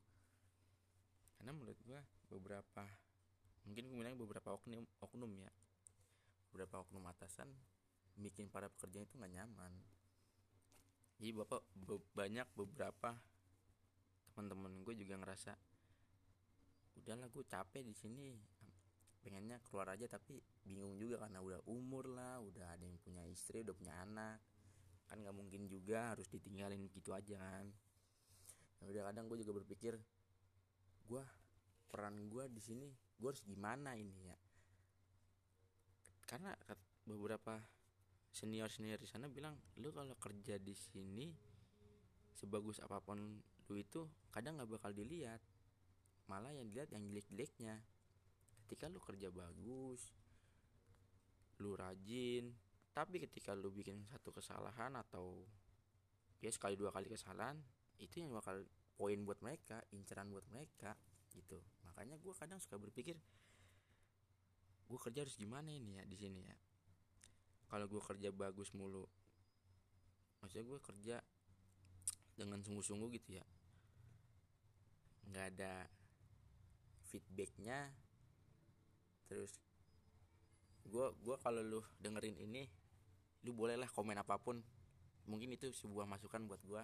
Karena 1.38 1.52
menurut 1.52 1.78
gue 1.82 2.00
beberapa 2.32 2.86
mungkin 3.68 3.84
gue 3.92 3.96
bilang 4.00 4.16
beberapa 4.16 4.56
oknum 4.56 4.86
oknum 5.04 5.28
ya 5.36 5.52
beberapa 6.48 6.80
oknum 6.80 7.04
atasan 7.06 7.52
bikin 8.18 8.50
para 8.50 8.66
pekerja 8.66 9.06
itu 9.06 9.14
nggak 9.14 9.32
nyaman. 9.36 9.72
Jadi 11.18 11.30
bapak 11.34 11.62
be 11.74 11.98
banyak 12.14 12.46
beberapa 12.54 13.14
teman-teman 14.34 14.82
gue 14.86 14.94
juga 14.98 15.18
ngerasa 15.18 15.52
udahlah 16.98 17.28
gue 17.30 17.44
capek 17.46 17.82
di 17.86 17.94
sini. 17.94 18.30
Pengennya 19.18 19.58
keluar 19.66 19.92
aja 19.92 20.06
tapi 20.06 20.38
bingung 20.62 20.94
juga 20.94 21.26
karena 21.26 21.42
udah 21.42 21.60
umur 21.66 22.06
lah 22.06 22.38
udah 22.38 22.74
ada 22.74 22.86
yang 22.86 22.98
punya 23.02 23.22
istri 23.26 23.62
udah 23.66 23.74
punya 23.74 23.94
anak. 24.02 24.38
Kan 25.10 25.22
nggak 25.22 25.34
mungkin 25.34 25.66
juga 25.66 26.14
harus 26.14 26.26
ditinggalin 26.30 26.86
gitu 26.90 27.14
aja 27.14 27.38
kan. 27.38 27.66
Ya 28.78 28.86
udah 28.86 29.02
kadang 29.10 29.26
gue 29.26 29.42
juga 29.42 29.58
berpikir 29.58 29.98
gue 31.08 31.22
peran 31.88 32.28
gue 32.28 32.44
di 32.52 32.60
sini 32.60 32.86
gue 33.18 33.28
harus 33.32 33.40
gimana 33.42 33.96
ini 33.96 34.28
ya 34.28 34.36
karena 36.28 36.52
beberapa 37.08 37.56
senior 38.28 38.68
senior 38.68 39.00
di 39.00 39.08
sana 39.08 39.26
bilang 39.32 39.56
lu 39.80 39.88
kalau 39.90 40.12
kerja 40.20 40.60
di 40.60 40.76
sini 40.76 41.32
sebagus 42.36 42.78
apa 42.84 43.00
pun 43.00 43.40
lu 43.68 43.74
itu 43.74 44.04
kadang 44.28 44.60
nggak 44.60 44.78
bakal 44.78 44.92
dilihat. 44.92 45.40
Malah 46.28 46.52
yang 46.52 46.68
dilihat 46.68 46.92
yang 46.92 47.08
jelek-jeleknya. 47.08 47.80
Ketika 48.68 48.92
lu 48.92 49.00
kerja 49.00 49.32
bagus 49.32 50.12
lu 51.58 51.74
rajin 51.74 52.54
tapi 52.94 53.22
ketika 53.22 53.54
lu 53.54 53.70
bikin 53.70 54.02
satu 54.10 54.34
kesalahan 54.34 54.94
atau 54.98 55.46
ya 56.42 56.50
sekali 56.50 56.74
dua 56.74 56.90
kali 56.90 57.06
kesalahan 57.10 57.58
itu 57.98 58.22
yang 58.22 58.34
bakal 58.34 58.62
poin 58.98 59.22
buat 59.22 59.38
mereka 59.42 59.82
inceran 59.94 60.30
buat 60.30 60.46
mereka 60.50 60.98
gitu. 61.30 61.62
Makanya 61.86 62.18
gue 62.18 62.34
kadang 62.34 62.58
suka 62.58 62.74
berpikir 62.78 63.14
gue 64.88 64.98
kerja 64.98 65.24
harus 65.24 65.36
gimana 65.36 65.68
ini 65.68 66.00
ya 66.00 66.04
di 66.08 66.16
sini 66.16 66.40
ya? 66.42 66.56
Kalau 67.68 67.84
gue 67.84 68.00
kerja 68.00 68.32
bagus 68.32 68.72
mulu 68.72 69.04
maksudnya 70.40 70.64
gue 70.70 70.80
kerja 70.80 71.16
dengan 72.38 72.62
sungguh-sungguh 72.62 73.10
gitu 73.18 73.42
ya 73.42 73.44
nggak 75.28 75.46
ada 75.58 75.84
feedbacknya 77.10 77.90
terus 79.28 79.60
gue 80.88 81.06
gue 81.20 81.36
kalau 81.42 81.60
lu 81.60 81.80
dengerin 82.00 82.38
ini 82.40 82.64
lu 83.46 83.54
bolehlah 83.54 83.86
komen 83.92 84.18
apa 84.18 84.40
pun. 84.40 84.58
Mungkin 85.28 85.52
itu 85.52 85.68
sebuah 85.68 86.08
masukan 86.08 86.48
buat 86.48 86.64
gue 86.64 86.82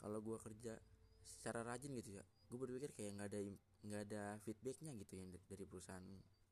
kalau 0.00 0.20
gue 0.20 0.36
kerja 0.36 0.72
secara 1.24 1.64
rajin 1.64 1.92
gitu 1.96 2.20
ya 2.20 2.24
gue 2.24 2.58
berpikir 2.60 2.92
kayak 2.92 3.16
nggak 3.16 3.28
ada 3.32 3.40
nggak 3.84 4.02
ada 4.10 4.40
feedbacknya 4.42 4.96
gitu 4.96 5.20
yang 5.20 5.28
dari 5.28 5.64
perusahaan 5.68 6.02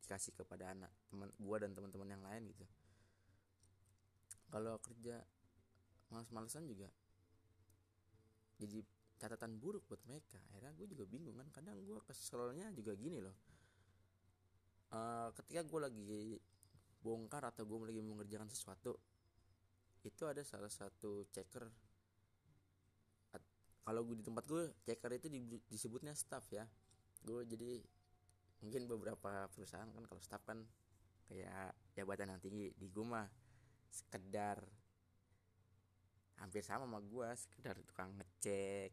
dikasih 0.04 0.36
kepada 0.36 0.76
anak 0.76 0.92
teman 1.08 1.32
gue 1.32 1.56
dan 1.56 1.70
teman-teman 1.72 2.08
yang 2.12 2.22
lain 2.22 2.42
gitu. 2.52 2.64
Kalau 4.52 4.76
kerja 4.84 5.16
males-malesan 6.12 6.68
juga 6.68 6.92
jadi 8.60 8.84
catatan 9.16 9.56
buruk 9.56 9.88
buat 9.88 10.02
mereka. 10.04 10.36
Akhirnya 10.52 10.76
gue 10.76 10.86
juga 10.92 11.04
bingung 11.08 11.40
kan 11.40 11.48
kadang 11.50 11.80
gue 11.80 11.98
keselnya 12.04 12.68
juga 12.76 12.92
gini 12.92 13.18
loh. 13.22 13.36
Uh, 14.92 15.32
ketika 15.40 15.64
gue 15.64 15.80
lagi 15.80 16.36
bongkar 17.00 17.48
atau 17.48 17.64
gue 17.64 17.88
lagi 17.88 18.04
mengerjakan 18.04 18.52
sesuatu 18.52 19.00
itu 20.04 20.22
ada 20.28 20.44
salah 20.44 20.68
satu 20.68 21.24
checker 21.32 21.64
kalau 23.82 24.00
gue 24.06 24.22
di 24.22 24.24
tempat 24.24 24.46
gue 24.46 24.70
checker 24.86 25.10
itu 25.18 25.26
disebutnya 25.66 26.14
staff 26.14 26.46
ya 26.54 26.62
gue 27.22 27.42
jadi 27.46 27.72
mungkin 28.62 28.86
beberapa 28.86 29.50
perusahaan 29.50 29.90
kan 29.90 30.04
kalau 30.06 30.22
staff 30.22 30.42
kan 30.46 30.62
kayak 31.26 31.74
jabatan 31.94 32.34
yang 32.34 32.42
tinggi. 32.42 32.68
Di 32.74 32.90
gue 32.90 33.06
mah 33.06 33.26
sekedar 33.92 34.62
hampir 36.40 36.64
sama 36.64 36.88
sama 36.88 36.98
gue 36.98 37.28
sekedar 37.38 37.76
tukang 37.86 38.10
ngecek 38.18 38.90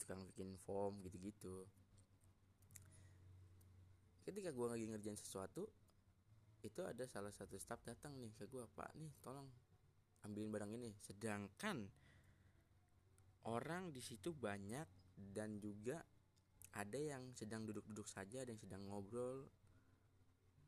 tukang 0.00 0.20
bikin 0.32 0.54
form 0.60 1.00
gitu-gitu. 1.02 1.64
Ketika 4.22 4.50
gue 4.50 4.66
lagi 4.66 4.84
ngerjain 4.90 5.18
sesuatu 5.18 5.66
itu 6.64 6.80
ada 6.82 7.06
salah 7.06 7.30
satu 7.30 7.54
staff 7.60 7.78
datang 7.86 8.18
nih 8.18 8.34
ke 8.34 8.50
gue 8.50 8.64
pak 8.74 8.90
nih 8.98 9.12
tolong 9.22 9.46
ambilin 10.26 10.50
barang 10.50 10.72
ini. 10.74 10.90
Sedangkan 10.98 11.86
orang 13.46 13.94
di 13.94 14.02
situ 14.02 14.34
banyak 14.34 14.88
dan 15.16 15.62
juga 15.62 16.02
ada 16.76 17.00
yang 17.00 17.32
sedang 17.32 17.64
duduk-duduk 17.64 18.04
saja 18.04 18.44
yang 18.44 18.60
sedang 18.60 18.84
ngobrol 18.84 19.48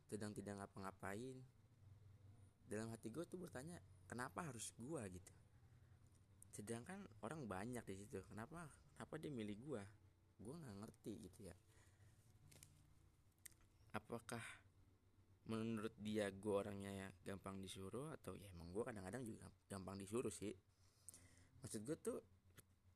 sedang 0.09 0.33
tidak 0.33 0.57
ngapa-ngapain. 0.57 1.37
Dalam 2.65 2.89
hati 2.93 3.13
gue 3.13 3.25
tuh 3.29 3.37
bertanya 3.37 3.77
kenapa 4.09 4.41
harus 4.49 4.73
gue 4.81 5.01
gitu. 5.13 5.33
Sedangkan 6.57 7.05
orang 7.21 7.45
banyak 7.45 7.85
di 7.85 7.95
situ 7.97 8.25
kenapa 8.33 8.65
kenapa 8.97 9.15
dia 9.21 9.29
milih 9.29 9.57
gue 9.61 9.83
gue 10.41 10.55
nggak 10.57 10.77
ngerti 10.81 11.13
gitu 11.29 11.41
ya. 11.45 11.57
Apakah 13.93 14.41
menurut 15.49 15.93
dia 16.01 16.33
gue 16.33 16.55
orangnya 16.57 16.93
ya 16.93 17.09
gampang 17.33 17.61
disuruh 17.61 18.13
atau 18.17 18.33
ya 18.33 18.49
emang 18.57 18.73
gue 18.73 18.85
kadang-kadang 18.85 19.25
juga 19.29 19.45
gampang 19.69 20.01
disuruh 20.01 20.33
sih. 20.33 20.57
Maksud 21.61 21.85
gue 21.85 21.97
tuh 22.01 22.17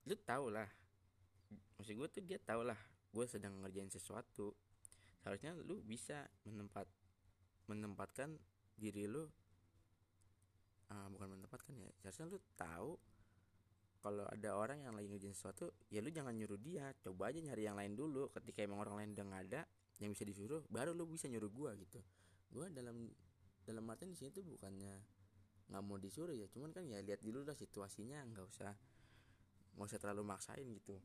lu 0.09 0.16
tau 0.16 0.49
lah. 0.49 0.69
Maksud 1.76 1.92
gue 1.92 2.09
tuh 2.09 2.25
dia 2.25 2.40
tau 2.40 2.64
lah 2.64 2.91
gue 3.12 3.25
sedang 3.28 3.61
ngerjain 3.61 3.92
sesuatu 3.92 4.57
seharusnya 5.21 5.54
lu 5.62 5.78
bisa 5.85 6.26
menempat 6.49 6.88
menempatkan 7.71 8.35
diri 8.75 9.07
lu 9.07 9.23
uh, 10.90 11.09
bukan 11.12 11.38
menempatkan 11.38 11.76
ya 11.78 11.92
seharusnya 12.00 12.26
lu 12.33 12.40
tahu 12.59 12.90
kalau 14.02 14.26
ada 14.26 14.59
orang 14.59 14.83
yang 14.83 14.99
lagi 14.99 15.07
ngerjain 15.07 15.37
sesuatu 15.37 15.71
ya 15.92 16.02
lu 16.02 16.11
jangan 16.11 16.35
nyuruh 16.35 16.59
dia 16.59 16.90
coba 16.99 17.31
aja 17.31 17.38
nyari 17.38 17.62
yang 17.71 17.78
lain 17.78 17.95
dulu 17.95 18.35
ketika 18.35 18.66
emang 18.66 18.83
orang 18.83 18.99
lain 18.99 19.14
udah 19.14 19.25
nggak 19.31 19.42
ada 19.52 19.62
yang 20.02 20.11
bisa 20.11 20.26
disuruh 20.26 20.66
baru 20.66 20.90
lu 20.90 21.07
bisa 21.07 21.31
nyuruh 21.31 21.47
gua 21.54 21.78
gitu. 21.78 22.02
Gua 22.50 22.66
dalam 22.66 23.07
dalam 23.62 23.87
artian 23.87 24.11
di 24.11 24.19
sini 24.19 24.35
tuh 24.35 24.42
bukannya 24.42 24.99
nggak 25.71 25.83
mau 25.87 25.97
disuruh 25.97 26.35
ya 26.35 26.50
cuman 26.50 26.75
kan 26.75 26.85
ya 26.85 26.99
lihat 27.00 27.23
dulu 27.23 27.47
lah 27.47 27.54
situasinya 27.54 28.19
nggak 28.35 28.45
usah 28.45 28.75
nggak 29.78 29.87
usah 29.87 30.00
terlalu 30.02 30.26
maksain 30.26 30.66
gitu 30.66 30.99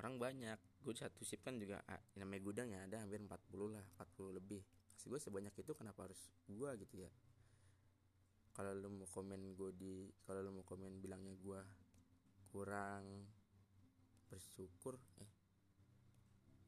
orang 0.00 0.18
banyak. 0.18 0.58
Gue 0.82 0.94
satu 0.94 1.22
sip 1.22 1.40
kan 1.40 1.56
juga 1.56 1.80
ah, 1.86 2.00
namanya 2.18 2.42
gudang 2.44 2.68
ya 2.72 2.84
ada 2.84 3.00
hampir 3.02 3.22
40 3.22 3.30
lah 3.74 3.84
40 4.00 4.38
lebih. 4.38 4.62
Kasih 4.94 5.08
gue 5.10 5.20
sebanyak 5.20 5.54
itu 5.54 5.72
kenapa 5.76 6.10
harus 6.10 6.20
gue 6.46 6.70
gitu 6.82 6.94
ya? 7.04 7.10
Kalau 8.54 8.70
lu 8.70 8.88
mau 8.90 9.08
komen 9.10 9.58
gue 9.58 9.70
di 9.74 9.94
kalau 10.22 10.40
lu 10.46 10.50
mau 10.54 10.66
komen 10.66 11.02
bilangnya 11.02 11.34
gue 11.34 11.60
kurang 12.54 13.26
bersyukur 14.30 14.98
eh. 15.22 15.30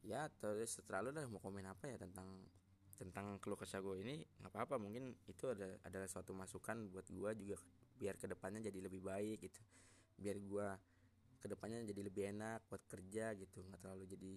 Ya 0.06 0.26
terus 0.30 0.78
setelah 0.78 1.06
lu 1.06 1.10
lah 1.14 1.26
mau 1.30 1.42
komen 1.42 1.66
apa 1.66 1.90
ya 1.90 1.98
tentang 1.98 2.26
tentang 2.96 3.36
keluh 3.38 3.60
kesah 3.60 3.84
gue 3.84 4.02
ini 4.02 4.24
nggak 4.42 4.50
apa-apa. 4.50 4.78
Mungkin 4.80 5.14
itu 5.28 5.44
ada 5.50 5.78
adalah 5.84 6.08
suatu 6.10 6.32
masukan 6.32 6.90
buat 6.90 7.06
gue 7.06 7.30
juga 7.38 7.58
biar 7.96 8.16
ke 8.16 8.26
depannya 8.28 8.66
jadi 8.72 8.78
lebih 8.82 9.04
baik 9.04 9.46
gitu. 9.46 9.60
Biar 10.16 10.36
gue 10.40 10.68
ke 11.38 11.46
depannya 11.46 11.84
jadi 11.84 12.00
lebih 12.06 12.22
enak 12.36 12.66
buat 12.66 12.82
kerja 12.88 13.36
gitu 13.36 13.62
nggak 13.64 13.80
terlalu 13.80 14.04
jadi 14.08 14.32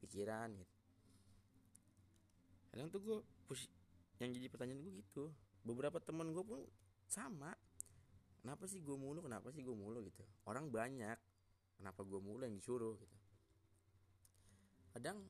pikiran 0.00 0.48
gitu. 0.56 0.76
Kadang 2.70 2.86
tuh 2.88 3.00
gue 3.02 3.18
yang 4.22 4.30
jadi 4.30 4.46
pertanyaan 4.52 4.80
gue 4.84 4.92
gitu. 5.02 5.32
Beberapa 5.66 5.98
teman 5.98 6.30
gue 6.30 6.44
pun 6.44 6.60
sama. 7.10 7.52
Kenapa 8.40 8.64
sih 8.64 8.80
gue 8.80 8.96
mulu 8.96 9.20
kenapa 9.20 9.52
sih 9.52 9.60
gue 9.60 9.76
mulu 9.76 10.00
gitu? 10.06 10.24
Orang 10.48 10.72
banyak 10.72 11.18
kenapa 11.76 12.00
gue 12.04 12.20
mulu 12.20 12.40
yang 12.46 12.56
disuruh 12.56 12.96
gitu? 12.96 13.16
Kadang 14.96 15.20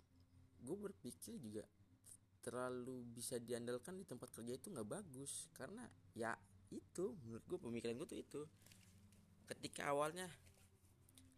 gue 0.60 0.76
berpikir 0.76 1.40
juga 1.40 1.64
terlalu 2.40 3.04
bisa 3.12 3.36
diandalkan 3.36 4.00
di 4.00 4.04
tempat 4.08 4.30
kerja 4.30 4.54
itu 4.54 4.70
nggak 4.70 4.86
bagus. 4.86 5.50
Karena 5.56 5.88
ya 6.14 6.36
itu 6.70 7.18
menurut 7.26 7.44
gue 7.50 7.58
pemikiran 7.58 7.98
gue 7.98 8.08
tuh 8.08 8.20
itu. 8.20 8.42
Ketika 9.50 9.90
awalnya 9.90 10.30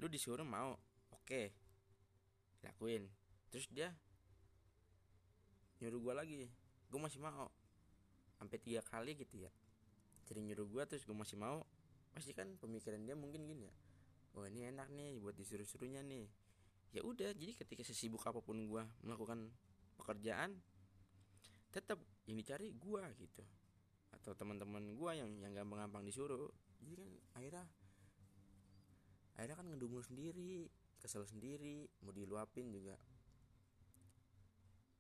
lu 0.03 0.11
disuruh 0.11 0.43
mau 0.43 0.75
oke 1.15 1.23
okay. 1.23 1.55
lakuin. 2.67 3.07
Terus 3.55 3.71
dia 3.71 3.95
nyuruh 5.79 6.03
gue 6.03 6.15
lagi 6.19 6.35
gue 6.91 7.01
masih 7.01 7.23
mau. 7.23 7.47
Sampai 8.35 8.59
tiga 8.59 8.83
kali 8.83 9.15
gitu 9.15 9.47
ya. 9.47 9.53
Jadi 10.27 10.43
nyuruh 10.43 10.67
gue 10.67 10.83
terus 10.91 11.07
gue 11.07 11.15
masih 11.15 11.39
mau. 11.39 11.63
Pasti 12.11 12.35
kan 12.35 12.59
pemikiran 12.59 12.99
dia 13.07 13.15
mungkin 13.15 13.47
gini 13.47 13.71
ya. 13.71 13.75
Oh 14.35 14.43
ini 14.43 14.67
enak 14.75 14.91
nih 14.91 15.23
buat 15.23 15.39
disuruh-suruhnya 15.39 16.03
nih. 16.03 16.27
Ya 16.91 17.07
udah 17.07 17.31
jadi 17.39 17.55
ketika 17.55 17.87
sesibuk 17.87 18.27
apa 18.27 18.43
pun 18.43 18.59
gue 18.59 18.83
melakukan 19.07 19.55
pekerjaan 19.95 20.59
tetap 21.71 22.03
yang 22.27 22.35
dicari 22.43 22.75
gue 22.75 23.03
gitu. 23.23 23.47
Atau 24.11 24.35
teman-teman 24.35 24.83
gue 24.99 25.11
yang 25.15 25.31
yang 25.39 25.55
gampang-gampang 25.55 26.03
disuruh. 26.03 26.51
Jadi 26.83 26.99
kan 26.99 27.11
akhirnya 27.39 27.65
akhirnya 29.37 29.57
kan 29.57 29.67
ngedumul 29.69 30.05
sendiri 30.05 30.69
kesel 31.03 31.27
sendiri 31.27 31.91
mau 32.07 32.15
diluapin 32.15 32.71
juga. 32.71 32.95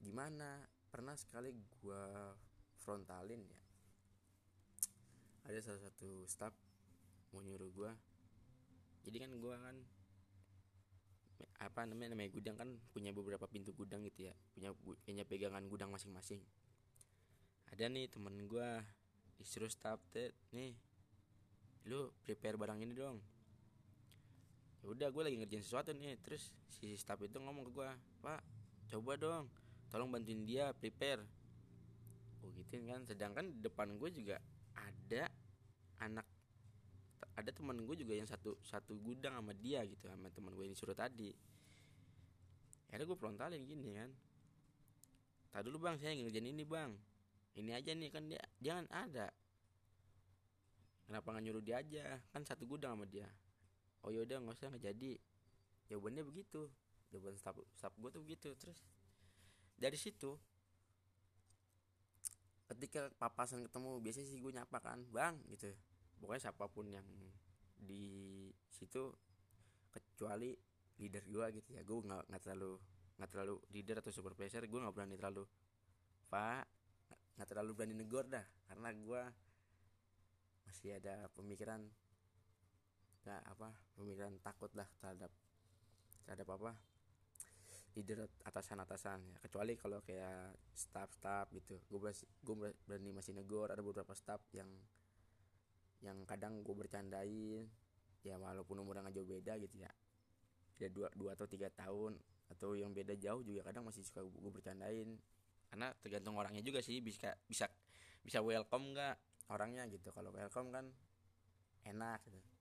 Gimana? 0.03 0.66
Pernah 0.90 1.14
sekali 1.14 1.55
gua 1.79 2.35
frontalin 2.83 3.38
ya. 3.47 3.61
Ada 5.47 5.59
salah 5.62 5.83
satu 5.88 6.27
staff 6.27 6.53
mau 7.31 7.40
nyuruh 7.40 7.71
gua. 7.71 7.92
Jadi 9.07 9.16
kan 9.23 9.33
gua 9.38 9.57
kan 9.62 9.79
apa 11.62 11.87
namanya 11.87 12.18
namanya 12.18 12.31
gudang 12.35 12.59
kan 12.59 12.68
punya 12.90 13.14
beberapa 13.14 13.47
pintu 13.47 13.71
gudang 13.71 14.03
gitu 14.03 14.27
ya. 14.27 14.35
Punya 14.53 14.75
punya 15.07 15.23
pegangan 15.23 15.64
gudang 15.71 15.95
masing-masing. 15.95 16.42
Ada 17.71 17.87
nih 17.88 18.11
temen 18.11 18.51
gua 18.51 18.83
disuruh 19.38 19.71
staff 19.71 19.99
nih 20.53 20.77
lu 21.90 22.14
prepare 22.23 22.55
barang 22.55 22.79
ini 22.79 22.95
dong 22.95 23.18
ya 24.83 24.87
udah 24.90 25.09
gue 25.14 25.23
lagi 25.23 25.37
ngerjain 25.38 25.62
sesuatu 25.62 25.95
nih. 25.95 26.18
Terus 26.21 26.51
si 26.66 26.99
staff 26.99 27.23
itu 27.23 27.38
ngomong 27.38 27.71
ke 27.71 27.73
gue 27.73 27.88
pak 28.21 28.42
coba 28.92 29.12
dong 29.16 29.47
tolong 29.88 30.11
bantuin 30.11 30.42
dia 30.42 30.75
prepare. 30.75 31.23
Oh 32.42 32.51
gitu 32.51 32.75
kan. 32.83 33.07
Sedangkan 33.07 33.62
depan 33.62 33.95
gue 33.95 34.11
juga 34.11 34.37
ada 34.75 35.31
anak 36.03 36.27
ada 37.33 37.49
teman 37.55 37.79
gue 37.87 37.97
juga 37.97 38.12
yang 38.12 38.29
satu 38.29 38.59
satu 38.61 38.99
gudang 38.99 39.38
sama 39.38 39.55
dia 39.57 39.81
gitu 39.87 40.05
sama 40.11 40.29
teman 40.35 40.53
gue 40.53 40.66
ini 40.66 40.77
suruh 40.77 40.99
tadi. 40.99 41.31
Akhirnya 42.90 43.07
gue 43.09 43.16
frontalin 43.16 43.62
gini 43.62 43.97
kan. 43.97 44.11
Tak 45.55 45.62
dulu 45.64 45.88
bang 45.88 45.97
saya 45.97 46.12
ngerjain 46.18 46.51
ini 46.51 46.66
bang. 46.66 46.92
Ini 47.53 47.71
aja 47.79 47.92
nih 47.95 48.11
kan 48.11 48.27
dia 48.27 48.42
jangan 48.59 48.85
ada. 48.90 49.31
Kenapa 51.07 51.29
nggak 51.33 51.45
nyuruh 51.45 51.64
dia 51.64 51.77
aja? 51.81 52.18
Kan 52.33 52.42
satu 52.42 52.64
gudang 52.64 52.97
sama 52.97 53.07
dia 53.07 53.29
oh 54.03 54.11
yaudah 54.11 54.43
nggak 54.43 54.57
usah 54.59 54.69
nggak 54.71 54.85
jadi. 54.93 55.12
Jawabannya 55.91 56.23
begitu. 56.27 56.71
Jawaban 57.12 57.37
staff 57.37 57.57
staff 57.77 57.95
gue 57.99 58.11
tuh 58.11 58.23
begitu 58.25 58.49
terus. 58.59 58.81
Dari 59.77 59.99
situ 59.99 60.38
ketika 62.73 63.12
papasan 63.21 63.69
ketemu 63.69 64.01
biasanya 64.01 64.29
sih 64.33 64.41
gue 64.41 64.53
nyapa 64.55 64.79
kan 64.81 65.05
bang 65.12 65.37
gitu. 65.53 65.71
Pokoknya 66.19 66.51
siapa 66.51 66.67
pun 66.71 66.88
yang 66.88 67.07
di 67.77 68.49
situ 68.71 69.12
kecuali 69.93 70.55
leader 70.99 71.23
gue 71.29 71.47
gitu 71.62 71.71
ya. 71.77 71.83
Gue 71.85 72.03
nggak 72.03 72.33
nggak 72.33 72.43
terlalu 72.43 72.81
nggak 73.21 73.31
terlalu 73.31 73.55
leader 73.71 74.01
atau 74.01 74.11
supervisor 74.11 74.65
gue 74.65 74.81
nggak 74.81 74.95
berani 74.97 75.15
terlalu 75.21 75.45
pak 76.33 76.65
nggak 77.37 77.49
terlalu 77.49 77.71
berani 77.77 77.95
negor 77.95 78.25
dah. 78.25 78.45
Karena 78.67 78.88
gue 78.97 79.23
masih 80.65 80.97
ada 80.97 81.29
pemikiran 81.37 81.85
nggak 83.23 83.43
apa 83.55 83.71
pemikiran 83.95 84.35
takut 84.43 84.71
lah 84.75 84.87
terhadap 84.99 85.31
terhadap 86.27 86.49
apa 86.59 86.71
leader 87.93 88.25
atasan-atasan 88.49 89.21
ya. 89.29 89.37
Kecuali 89.39 89.77
kalau 89.77 90.01
kayak 90.01 90.57
staff-staff 90.73 91.53
gitu. 91.53 91.77
Gue 91.93 92.01
masih 92.01 92.27
gue 92.41 92.55
berani 92.89 93.11
masih 93.13 93.37
negor 93.37 93.69
ada 93.69 93.85
beberapa 93.85 94.17
staff 94.17 94.41
yang 94.57 94.69
yang 96.03 96.19
kadang 96.27 96.65
gue 96.67 96.75
bercandain 96.75 97.69
ya 98.27 98.35
walaupun 98.39 98.81
umurnya 98.81 99.07
nggak 99.07 99.17
jauh 99.21 99.29
beda 99.29 99.53
gitu 99.61 99.77
ya. 99.77 99.91
Ya 100.81 100.89
dua 100.89 101.13
dua 101.15 101.37
atau 101.37 101.47
tiga 101.47 101.69
tahun 101.69 102.17
atau 102.49 102.75
yang 102.77 102.97
beda 102.97 103.17
jauh 103.17 103.45
juga 103.45 103.69
kadang 103.71 103.85
masih 103.85 104.03
suka 104.03 104.25
gue 104.25 104.51
bercandain. 104.51 105.21
Karena 105.69 105.93
tergantung 106.01 106.37
orangnya 106.37 106.65
juga 106.65 106.81
sih 106.81 107.01
bisa 107.05 107.37
bisa 107.45 107.69
bisa 108.25 108.41
welcome 108.41 108.97
nggak 108.97 109.17
orangnya 109.53 109.85
gitu. 109.93 110.09
Kalau 110.11 110.33
welcome 110.33 110.73
kan 110.73 110.89
enak 111.83 112.25
gitu 112.25 112.52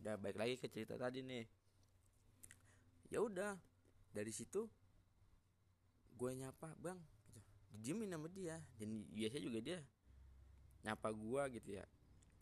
udah 0.00 0.16
baik 0.16 0.36
lagi 0.40 0.56
ke 0.56 0.66
cerita 0.72 0.96
tadi 0.96 1.20
nih. 1.20 1.44
Ya 3.12 3.20
udah 3.20 3.52
dari 4.16 4.32
situ 4.32 4.64
gue 6.16 6.30
nyapa 6.36 6.72
bang 6.80 6.96
gitu. 7.28 7.40
dijamin 7.76 8.12
sama 8.12 8.28
dia 8.28 8.60
dan 8.80 9.04
biasa 9.12 9.36
juga 9.40 9.60
dia 9.60 9.78
nyapa 10.88 11.12
gue 11.12 11.42
gitu 11.60 11.70
ya. 11.76 11.84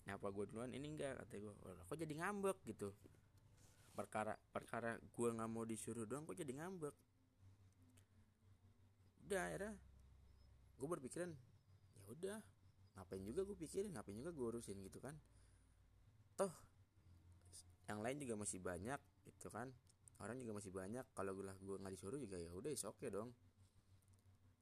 Nyapa 0.07 0.31
gue 0.31 0.45
duluan 0.49 0.71
ini 0.71 0.87
enggak 0.87 1.19
kata 1.19 1.35
gue 1.35 1.53
kok 1.59 1.97
jadi 1.99 2.15
ngambek? 2.15 2.59
gitu. 2.71 2.95
Perkara 3.99 4.39
perkara 4.55 4.95
gue 4.95 5.29
nggak 5.35 5.51
mau 5.51 5.67
disuruh 5.67 6.07
doang 6.07 6.23
kok 6.23 6.39
jadi 6.39 6.55
ngambek. 6.63 6.95
Udah 9.27 9.43
akhirnya 9.51 9.75
gue 10.79 10.87
berpikiran 10.87 11.35
ya 11.99 12.07
udah 12.07 12.39
ngapain 12.95 13.23
juga 13.27 13.43
gue 13.43 13.59
pikirin 13.59 13.91
ngapain 13.95 14.15
juga 14.15 14.31
gue 14.31 14.47
urusin 14.47 14.79
gitu 14.87 15.03
kan. 15.03 15.19
Toh 16.39 16.68
yang 17.89 18.05
lain 18.05 18.21
juga 18.21 18.37
masih 18.37 18.61
banyak 18.61 19.01
gitu 19.25 19.49
kan. 19.49 19.73
Orang 20.21 20.37
juga 20.37 20.61
masih 20.61 20.71
banyak. 20.71 21.05
Kalau 21.17 21.33
gue 21.33 21.45
gue 21.65 21.77
nggak 21.81 21.95
disuruh 21.97 22.21
juga 22.21 22.37
ya 22.37 22.53
udah 22.53 22.71
oke 22.71 23.01
okay 23.01 23.09
dong. 23.09 23.33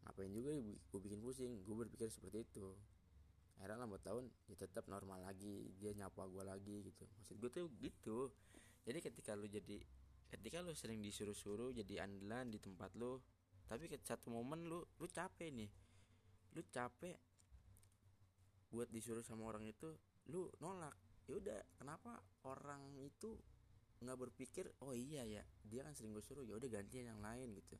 Ngapain 0.06 0.30
juga 0.30 0.54
gue 0.62 1.00
bikin 1.02 1.18
pusing? 1.18 1.52
Gue 1.66 1.74
berpikir 1.82 2.06
seperti 2.06 2.46
itu. 2.46 2.78
Akhirnya 3.58 3.82
lambat 3.82 4.04
tahun 4.06 4.30
ya 4.46 4.54
tetap 4.54 4.86
normal 4.86 5.26
lagi. 5.26 5.74
Dia 5.82 5.90
nyapa 5.98 6.22
gue 6.30 6.44
lagi 6.46 6.76
gitu. 6.86 7.04
Maksud 7.18 7.36
gue 7.42 7.50
tuh 7.50 7.66
gitu. 7.82 8.30
Jadi 8.86 8.98
ketika 9.02 9.34
lu 9.34 9.50
jadi 9.50 9.82
ketika 10.30 10.62
lu 10.62 10.74
sering 10.78 11.02
disuruh-suruh 11.02 11.74
jadi 11.74 12.06
andalan 12.06 12.50
di 12.50 12.58
tempat 12.58 12.94
lu 12.98 13.22
tapi 13.66 13.90
ke 13.90 13.98
satu 13.98 14.30
momen 14.30 14.70
lu 14.70 14.86
lu 15.02 15.06
capek 15.10 15.50
nih. 15.50 15.70
Lu 16.54 16.62
capek 16.70 17.18
buat 18.70 18.86
disuruh 18.90 19.24
sama 19.26 19.48
orang 19.50 19.66
itu 19.66 19.90
lu 20.30 20.50
nolak 20.62 20.94
ya 21.26 21.34
udah 21.42 21.58
kenapa 21.74 22.22
orang 22.46 22.94
itu 23.02 23.34
nggak 23.96 24.18
berpikir 24.28 24.68
oh 24.84 24.92
iya 24.92 25.24
ya 25.24 25.42
dia 25.64 25.80
kan 25.82 25.96
sering 25.96 26.12
gue 26.12 26.22
suruh 26.22 26.44
ya 26.44 26.54
udah 26.54 26.68
gantian 26.70 27.10
yang 27.10 27.20
lain 27.20 27.56
gitu. 27.56 27.76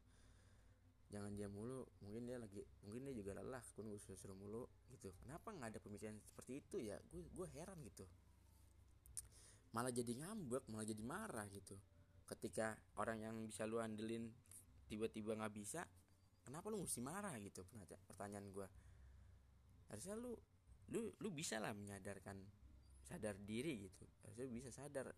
Jangan 1.07 1.39
dia 1.39 1.47
mulu 1.47 1.87
mungkin 2.03 2.27
dia 2.27 2.41
lagi 2.43 2.67
mungkin 2.83 3.07
dia 3.07 3.15
juga 3.15 3.39
lelah 3.39 3.63
kan 3.63 3.87
gue 3.87 4.01
suruh 4.01 4.19
suruh 4.19 4.35
mulu 4.35 4.67
gitu. 4.91 5.15
Kenapa 5.23 5.55
nggak 5.55 5.77
ada 5.77 5.81
pemikiran 5.81 6.19
seperti 6.25 6.53
itu 6.59 6.77
ya? 6.83 6.99
Gue 7.07 7.23
gue 7.31 7.47
heran 7.55 7.79
gitu. 7.87 8.03
Malah 9.77 9.93
jadi 9.95 10.13
ngambek 10.27 10.67
malah 10.73 10.87
jadi 10.89 11.03
marah 11.07 11.47
gitu. 11.53 11.79
Ketika 12.27 12.75
orang 12.99 13.23
yang 13.23 13.37
bisa 13.47 13.63
lu 13.69 13.79
andelin 13.79 14.27
tiba-tiba 14.91 15.39
nggak 15.39 15.55
bisa 15.55 15.87
kenapa 16.43 16.67
lu 16.75 16.83
mesti 16.83 16.99
marah 16.99 17.39
gitu? 17.39 17.63
Pertanyaan 18.11 18.51
gue. 18.51 18.67
Harusnya 19.93 20.19
lu 20.19 20.35
lu 20.91 21.15
lu 21.23 21.29
bisa 21.31 21.59
lah 21.63 21.71
menyadarkan 21.75 22.39
sadar 23.07 23.38
diri 23.38 23.87
gitu. 23.87 24.05
Harusnya 24.27 24.47
bisa 24.51 24.71
sadar 24.75 25.14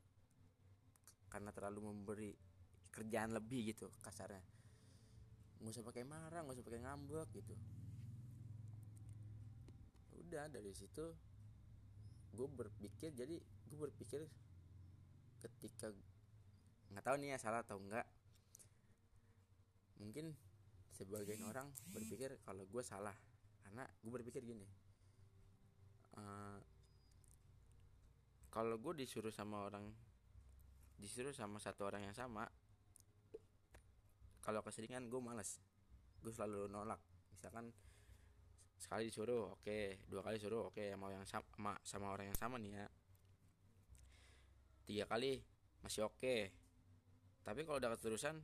karena 1.32 1.50
terlalu 1.52 1.88
memberi 1.88 2.32
kerjaan 2.92 3.32
lebih 3.32 3.72
gitu 3.72 3.88
kasarnya. 4.04 4.44
Nggak 5.64 5.72
usah 5.72 5.84
pakai 5.88 6.04
marah 6.04 6.44
nggak 6.44 6.56
usah 6.60 6.66
pakai 6.68 6.82
ngambek 6.84 7.28
gitu. 7.32 7.54
Udah 10.28 10.52
dari 10.52 10.72
situ 10.76 11.16
gue 12.36 12.46
berpikir 12.46 13.16
jadi 13.16 13.40
gue 13.40 13.78
berpikir 13.80 14.22
ketika 15.40 15.90
nggak 16.92 17.04
tahu 17.04 17.16
nih 17.18 17.34
ya 17.34 17.38
salah 17.40 17.64
atau 17.64 17.80
enggak 17.80 18.04
mungkin 19.98 20.36
sebagian 20.94 21.42
orang 21.48 21.72
berpikir 21.90 22.36
kalau 22.44 22.68
gue 22.68 22.82
salah. 22.84 23.16
Karena 23.64 23.84
gue 23.84 24.12
berpikir 24.12 24.40
gini 24.44 24.64
uh, 26.16 26.58
kalau 28.58 28.74
gue 28.74 29.06
disuruh 29.06 29.30
sama 29.30 29.70
orang 29.70 29.86
disuruh 30.98 31.30
sama 31.30 31.62
satu 31.62 31.86
orang 31.86 32.10
yang 32.10 32.16
sama 32.18 32.42
kalau 34.42 34.66
keseringan 34.66 35.06
gue 35.06 35.20
males. 35.22 35.62
Gue 36.18 36.34
selalu 36.34 36.66
nolak. 36.66 36.98
Misalkan 37.30 37.70
sekali 38.82 39.06
disuruh 39.06 39.54
oke. 39.54 39.62
Okay. 39.62 40.02
dua 40.10 40.26
kali 40.26 40.42
disuruh 40.42 40.74
oke. 40.74 40.74
Okay. 40.74 40.98
mau 40.98 41.06
yang 41.06 41.22
sama 41.22 41.78
sama 41.86 42.10
orang 42.10 42.34
yang 42.34 42.38
sama 42.40 42.58
nih 42.58 42.82
ya. 42.82 42.86
Tiga 44.90 45.04
kali 45.06 45.38
masih 45.86 46.10
oke. 46.10 46.18
Okay. 46.18 46.50
tapi 47.46 47.62
kalau 47.62 47.78
udah 47.78 47.94
keterusan 47.94 48.42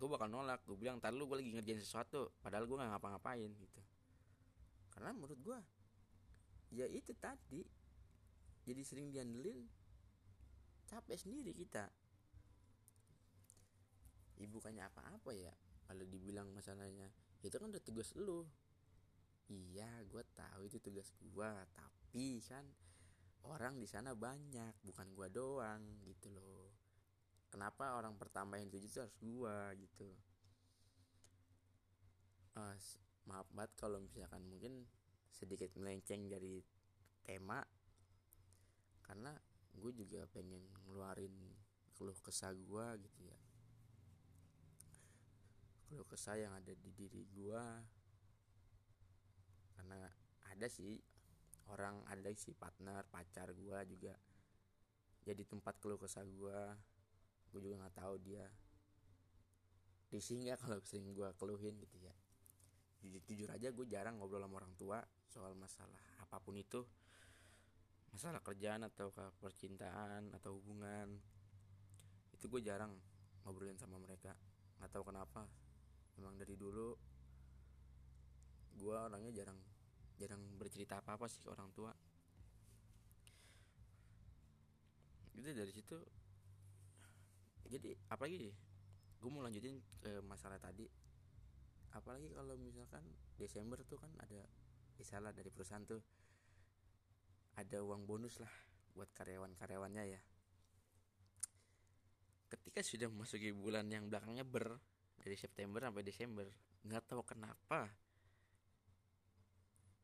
gue 0.00 0.08
bakal 0.08 0.32
nolak. 0.32 0.64
Gue 0.64 0.80
bilang 0.80 1.04
tar 1.04 1.12
lu 1.12 1.28
gue 1.28 1.36
lagi 1.36 1.52
ngerjain 1.52 1.84
sesuatu. 1.84 2.32
Padahal 2.40 2.64
gue 2.64 2.80
nggak 2.80 2.96
ngapa-ngapain 2.96 3.52
gitu. 3.60 3.80
Karena 4.88 5.12
menurut 5.12 5.36
gue 5.36 5.58
ya 6.72 6.88
itu 6.88 7.12
tadi 7.20 7.79
jadi 8.64 8.82
sering 8.84 9.08
diandelin 9.12 9.64
capek 10.90 11.16
sendiri 11.16 11.54
kita. 11.54 11.86
Ibu 14.40 14.56
bukannya 14.58 14.88
apa-apa 14.88 15.30
ya 15.36 15.52
kalau 15.84 16.04
dibilang 16.08 16.50
masalahnya. 16.50 17.12
Itu 17.44 17.56
kan 17.60 17.70
udah 17.70 17.82
tugas 17.84 18.16
lu. 18.16 18.48
Iya 19.50 20.06
gue 20.06 20.22
tahu 20.32 20.70
itu 20.70 20.78
tugas 20.78 21.10
gue 21.18 21.50
tapi 21.74 22.38
kan 22.46 22.62
orang 23.46 23.80
di 23.80 23.88
sana 23.88 24.14
banyak 24.14 24.78
bukan 24.86 25.10
gue 25.14 25.28
doang 25.32 25.82
gitu 26.06 26.30
loh. 26.30 26.70
Kenapa 27.50 27.98
orang 27.98 28.14
pertama 28.14 28.62
yang 28.62 28.70
tujuh 28.70 28.86
itu 28.86 29.00
harus 29.02 29.16
gue 29.18 29.56
gitu? 29.82 30.08
Uh, 32.54 32.74
maaf 33.26 33.46
banget 33.54 33.72
kalau 33.78 33.98
misalkan 33.98 34.42
mungkin 34.46 34.86
sedikit 35.30 35.70
melenceng 35.78 36.30
dari 36.30 36.62
tema 37.22 37.62
karena 39.10 39.34
gue 39.74 39.90
juga 39.90 40.22
pengen 40.30 40.62
ngeluarin 40.86 41.34
keluh 41.98 42.14
kesah 42.22 42.54
gue 42.54 42.86
gitu 43.02 43.20
ya. 43.26 43.38
Keluh 45.90 46.06
kesah 46.06 46.38
yang 46.38 46.54
ada 46.54 46.70
di 46.78 46.94
diri 46.94 47.26
gue 47.26 47.64
karena 49.74 50.06
ada 50.46 50.66
sih 50.70 51.02
orang 51.74 52.06
ada 52.06 52.30
sih 52.38 52.54
partner 52.54 53.02
pacar 53.10 53.50
gue 53.50 53.78
juga 53.90 54.14
jadi 55.26 55.42
tempat 55.42 55.82
keluh 55.82 55.98
kesah 55.98 56.22
gue 56.22 56.60
gue 57.50 57.60
juga 57.66 57.82
nggak 57.82 57.98
tahu 57.98 58.14
dia 58.22 58.46
risih 60.14 60.38
nggak 60.38 60.62
kalau 60.62 60.78
sering 60.86 61.10
gue 61.10 61.26
keluhin 61.34 61.74
gitu 61.82 61.98
ya. 61.98 62.14
Jujur, 63.02 63.22
jujur 63.26 63.50
aja 63.50 63.74
gue 63.74 63.86
jarang 63.90 64.22
ngobrol 64.22 64.46
sama 64.46 64.54
orang 64.62 64.74
tua 64.78 65.02
soal 65.26 65.58
masalah 65.58 65.98
apa 66.22 66.38
pun 66.38 66.54
itu 66.54 66.86
masalah 68.10 68.42
kerjaan 68.42 68.82
atau 68.86 69.10
percintaan 69.38 70.34
atau 70.34 70.58
hubungan 70.58 71.14
itu 72.34 72.44
gue 72.50 72.60
jarang 72.64 72.90
ngobrolin 73.46 73.78
sama 73.78 74.00
mereka. 74.00 74.34
Nggak 74.80 74.90
tahu 74.90 75.04
kenapa. 75.08 75.46
Emang 76.18 76.34
dari 76.36 76.56
dulu 76.58 76.96
gue 78.80 78.96
orangnya 78.96 79.32
jarang 79.34 79.58
jarang 80.16 80.40
bercerita 80.56 81.00
apa 81.00 81.16
apa 81.16 81.26
sih 81.30 81.40
ke 81.40 81.48
orang 81.48 81.70
tua. 81.72 81.92
Itu 85.36 85.50
dari 85.56 85.72
situ 85.72 85.96
jadi 87.70 87.94
apalagi 88.10 88.50
gue 89.20 89.30
mau 89.30 89.44
lanjutin 89.44 89.78
ke 90.02 90.18
masalah 90.26 90.58
tadi. 90.58 90.88
Apalagi 91.94 92.34
kalau 92.34 92.54
misalkan 92.58 93.02
Desember 93.38 93.78
tuh 93.86 93.98
kan 93.98 94.10
ada 94.18 94.46
misalnya 94.98 95.32
dari 95.32 95.48
perusahaan 95.48 95.82
tuh 95.84 96.00
ada 97.60 97.84
uang 97.84 98.08
bonus 98.08 98.40
lah 98.40 98.52
buat 98.96 99.12
karyawan-karyawannya 99.12 100.04
ya. 100.08 100.20
Ketika 102.50 102.80
sudah 102.82 103.06
memasuki 103.12 103.52
bulan 103.52 103.86
yang 103.92 104.08
belakangnya 104.08 104.42
ber 104.42 104.80
dari 105.20 105.36
September 105.36 105.84
sampai 105.84 106.02
Desember 106.02 106.48
nggak 106.80 107.04
tahu 107.12 107.20
kenapa 107.28 107.92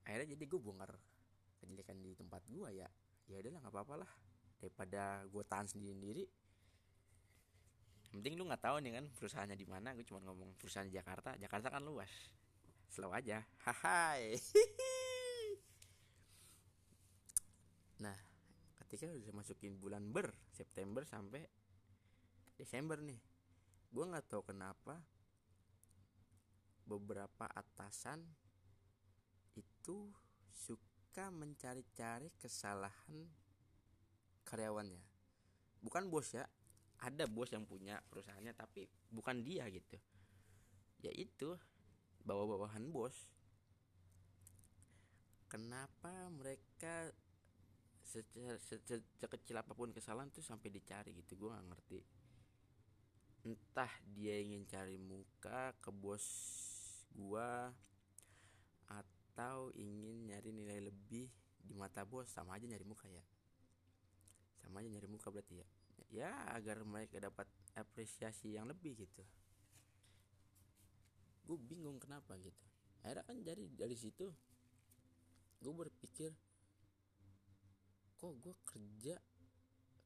akhirnya 0.04 0.36
jadi 0.36 0.44
gue 0.44 0.60
bongkar 0.60 0.92
kejelekan 1.58 1.98
di 2.04 2.12
tempat 2.14 2.44
gue 2.46 2.68
ya. 2.76 2.88
Ya 3.26 3.42
udahlah 3.42 3.58
nggak 3.64 3.74
apa-apa 3.74 3.94
lah. 4.06 4.10
Daripada 4.60 5.24
gue 5.26 5.42
tahan 5.42 5.66
sendiri-sendiri 5.66 6.24
penting 8.06 8.32
lu 8.38 8.48
nggak 8.48 8.64
tahu 8.64 8.80
nih 8.80 9.02
kan 9.02 9.04
perusahaannya 9.16 9.56
di 9.58 9.66
mana. 9.66 9.96
Gue 9.96 10.06
cuma 10.06 10.22
ngomong 10.22 10.54
perusahaan 10.60 10.86
di 10.86 10.94
Jakarta. 10.94 11.34
Jakarta 11.40 11.72
kan 11.72 11.82
luas. 11.82 12.12
Slow 12.86 13.10
aja. 13.10 13.42
Hahai 13.66 14.38
nah 17.96 18.16
ketika 18.96 19.12
udah 19.12 19.36
masukin 19.36 19.76
bulan 19.76 20.08
ber 20.08 20.32
September 20.56 21.04
sampai 21.04 21.44
Desember 22.56 22.96
nih 22.96 23.20
gue 23.92 24.04
nggak 24.08 24.24
tahu 24.24 24.40
kenapa 24.48 24.96
beberapa 26.88 27.44
atasan 27.52 28.24
itu 29.52 30.08
suka 30.48 31.28
mencari-cari 31.28 32.32
kesalahan 32.40 33.28
karyawannya. 34.48 35.02
Bukan 35.82 36.08
bos 36.08 36.32
ya 36.32 36.48
ada 37.02 37.28
bos 37.28 37.52
yang 37.52 37.68
punya 37.68 38.00
perusahaannya 38.08 38.56
tapi 38.56 38.88
bukan 39.12 39.44
dia 39.44 39.68
gitu. 39.68 39.98
Ya 41.04 41.12
itu 41.12 41.58
bawa-bawahan 42.24 42.88
bos. 42.88 43.16
Kenapa 45.52 46.32
mereka 46.32 47.15
sekecil 48.06 49.56
apa 49.58 49.74
pun 49.74 49.90
kesalahan 49.90 50.30
tuh 50.30 50.46
sampai 50.46 50.70
dicari 50.70 51.10
gitu. 51.18 51.34
Gue 51.34 51.50
nggak 51.50 51.66
ngerti. 51.74 52.00
Entah 53.46 53.92
dia 54.14 54.38
ingin 54.42 54.66
cari 54.66 54.98
muka 54.98 55.74
ke 55.78 55.90
bos 55.90 56.26
gua 57.14 57.70
atau 58.86 59.70
ingin 59.74 60.26
nyari 60.26 60.50
nilai 60.50 60.82
lebih 60.86 61.30
di 61.62 61.74
mata 61.74 62.06
bos. 62.06 62.30
Sama 62.30 62.58
aja 62.58 62.66
nyari 62.66 62.86
muka 62.86 63.06
ya. 63.10 63.22
Sama 64.62 64.82
aja 64.82 64.88
nyari 64.90 65.06
muka 65.10 65.30
berarti 65.30 65.62
ya. 65.62 65.66
Ya 66.10 66.30
agar 66.54 66.86
mereka 66.86 67.18
dapat 67.18 67.50
apresiasi 67.74 68.54
yang 68.54 68.70
lebih 68.70 68.94
gitu. 68.94 69.22
Gue 71.46 71.58
bingung 71.58 71.98
kenapa 72.02 72.34
gitu. 72.42 72.66
Akhirnya 73.06 73.22
kan 73.22 73.38
dari 73.46 73.70
dari 73.70 73.94
situ 73.94 74.26
gue 75.62 75.72
berpikir 75.72 76.34
kok 78.16 78.32
gue 78.40 78.54
kerja 78.64 79.16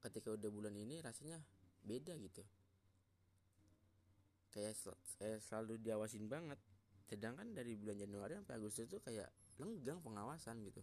ketika 0.03 0.35
udah 0.35 0.51
bulan 0.51 0.75
ini 0.75 0.99
rasanya 0.99 1.39
beda 1.87 2.19
gitu. 2.19 2.43
Kayak 4.51 4.75
kayak 5.19 5.39
selalu 5.47 5.79
diawasin 5.79 6.27
banget. 6.27 6.59
Sedangkan 7.07 7.55
dari 7.55 7.79
bulan 7.79 7.99
Januari 7.99 8.35
sampai 8.35 8.55
Agustus 8.59 8.87
itu 8.91 8.99
kayak 8.99 9.31
lenggang 9.63 10.03
pengawasan 10.03 10.59
gitu. 10.67 10.83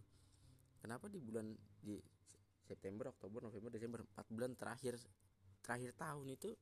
Kenapa 0.80 1.10
di 1.12 1.20
bulan 1.20 1.52
di 1.80 2.00
September 2.64 3.12
Oktober 3.12 3.44
November 3.44 3.70
Desember 3.72 4.00
4 4.04 4.28
bulan 4.32 4.52
terakhir 4.56 4.96
terakhir 5.64 5.92
tahun 5.96 6.32
itu 6.32 6.52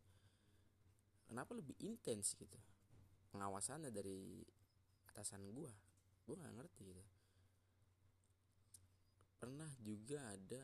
kenapa 1.31 1.55
lebih 1.55 1.79
intens 1.83 2.35
gitu? 2.35 2.59
Pengawasannya 3.31 3.90
dari 3.94 4.42
atasan 5.11 5.46
gua. 5.55 5.70
Gua 6.26 6.35
nggak 6.42 6.55
ngerti 6.59 6.83
gitu 6.90 7.15
pernah 9.47 9.71
juga 9.79 10.19
ada 10.27 10.59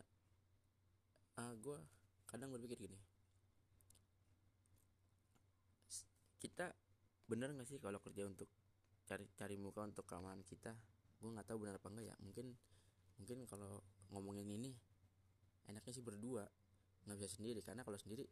ah 1.39 1.55
gua 1.63 1.79
kadang 2.27 2.51
berpikir 2.51 2.83
gini. 2.83 2.99
Kita 6.43 6.67
bener 7.31 7.55
nggak 7.55 7.71
sih 7.71 7.79
kalau 7.79 8.03
kerja 8.03 8.27
untuk 8.27 8.51
cari 9.07 9.23
cari 9.39 9.55
muka 9.55 9.87
untuk 9.87 10.03
keamanan 10.03 10.43
kita? 10.43 10.75
Gue 11.23 11.31
nggak 11.31 11.47
tahu 11.47 11.63
benar 11.63 11.79
apa 11.79 11.95
enggak 11.95 12.11
ya. 12.11 12.17
Mungkin 12.27 12.51
mungkin 13.23 13.47
kalau 13.47 13.79
ngomongin 14.11 14.51
ini 14.51 14.75
enaknya 15.71 15.95
sih 15.95 16.03
berdua. 16.03 16.43
Nggak 17.07 17.23
bisa 17.23 17.31
sendiri 17.39 17.63
karena 17.63 17.87
kalau 17.87 18.03
sendiri 18.03 18.27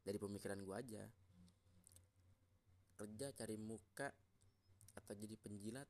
dari 0.00 0.16
pemikiran 0.16 0.64
gue 0.64 0.76
aja. 0.80 1.04
Kerja 2.96 3.36
cari 3.36 3.60
muka 3.60 4.08
atau 4.96 5.12
jadi 5.12 5.36
penjilat 5.36 5.86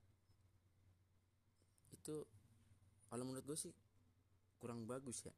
itu 1.95 2.27
kalau 3.09 3.25
menurut 3.25 3.45
gue 3.45 3.59
sih 3.59 3.75
kurang 4.61 4.85
bagus 4.85 5.25
ya. 5.25 5.35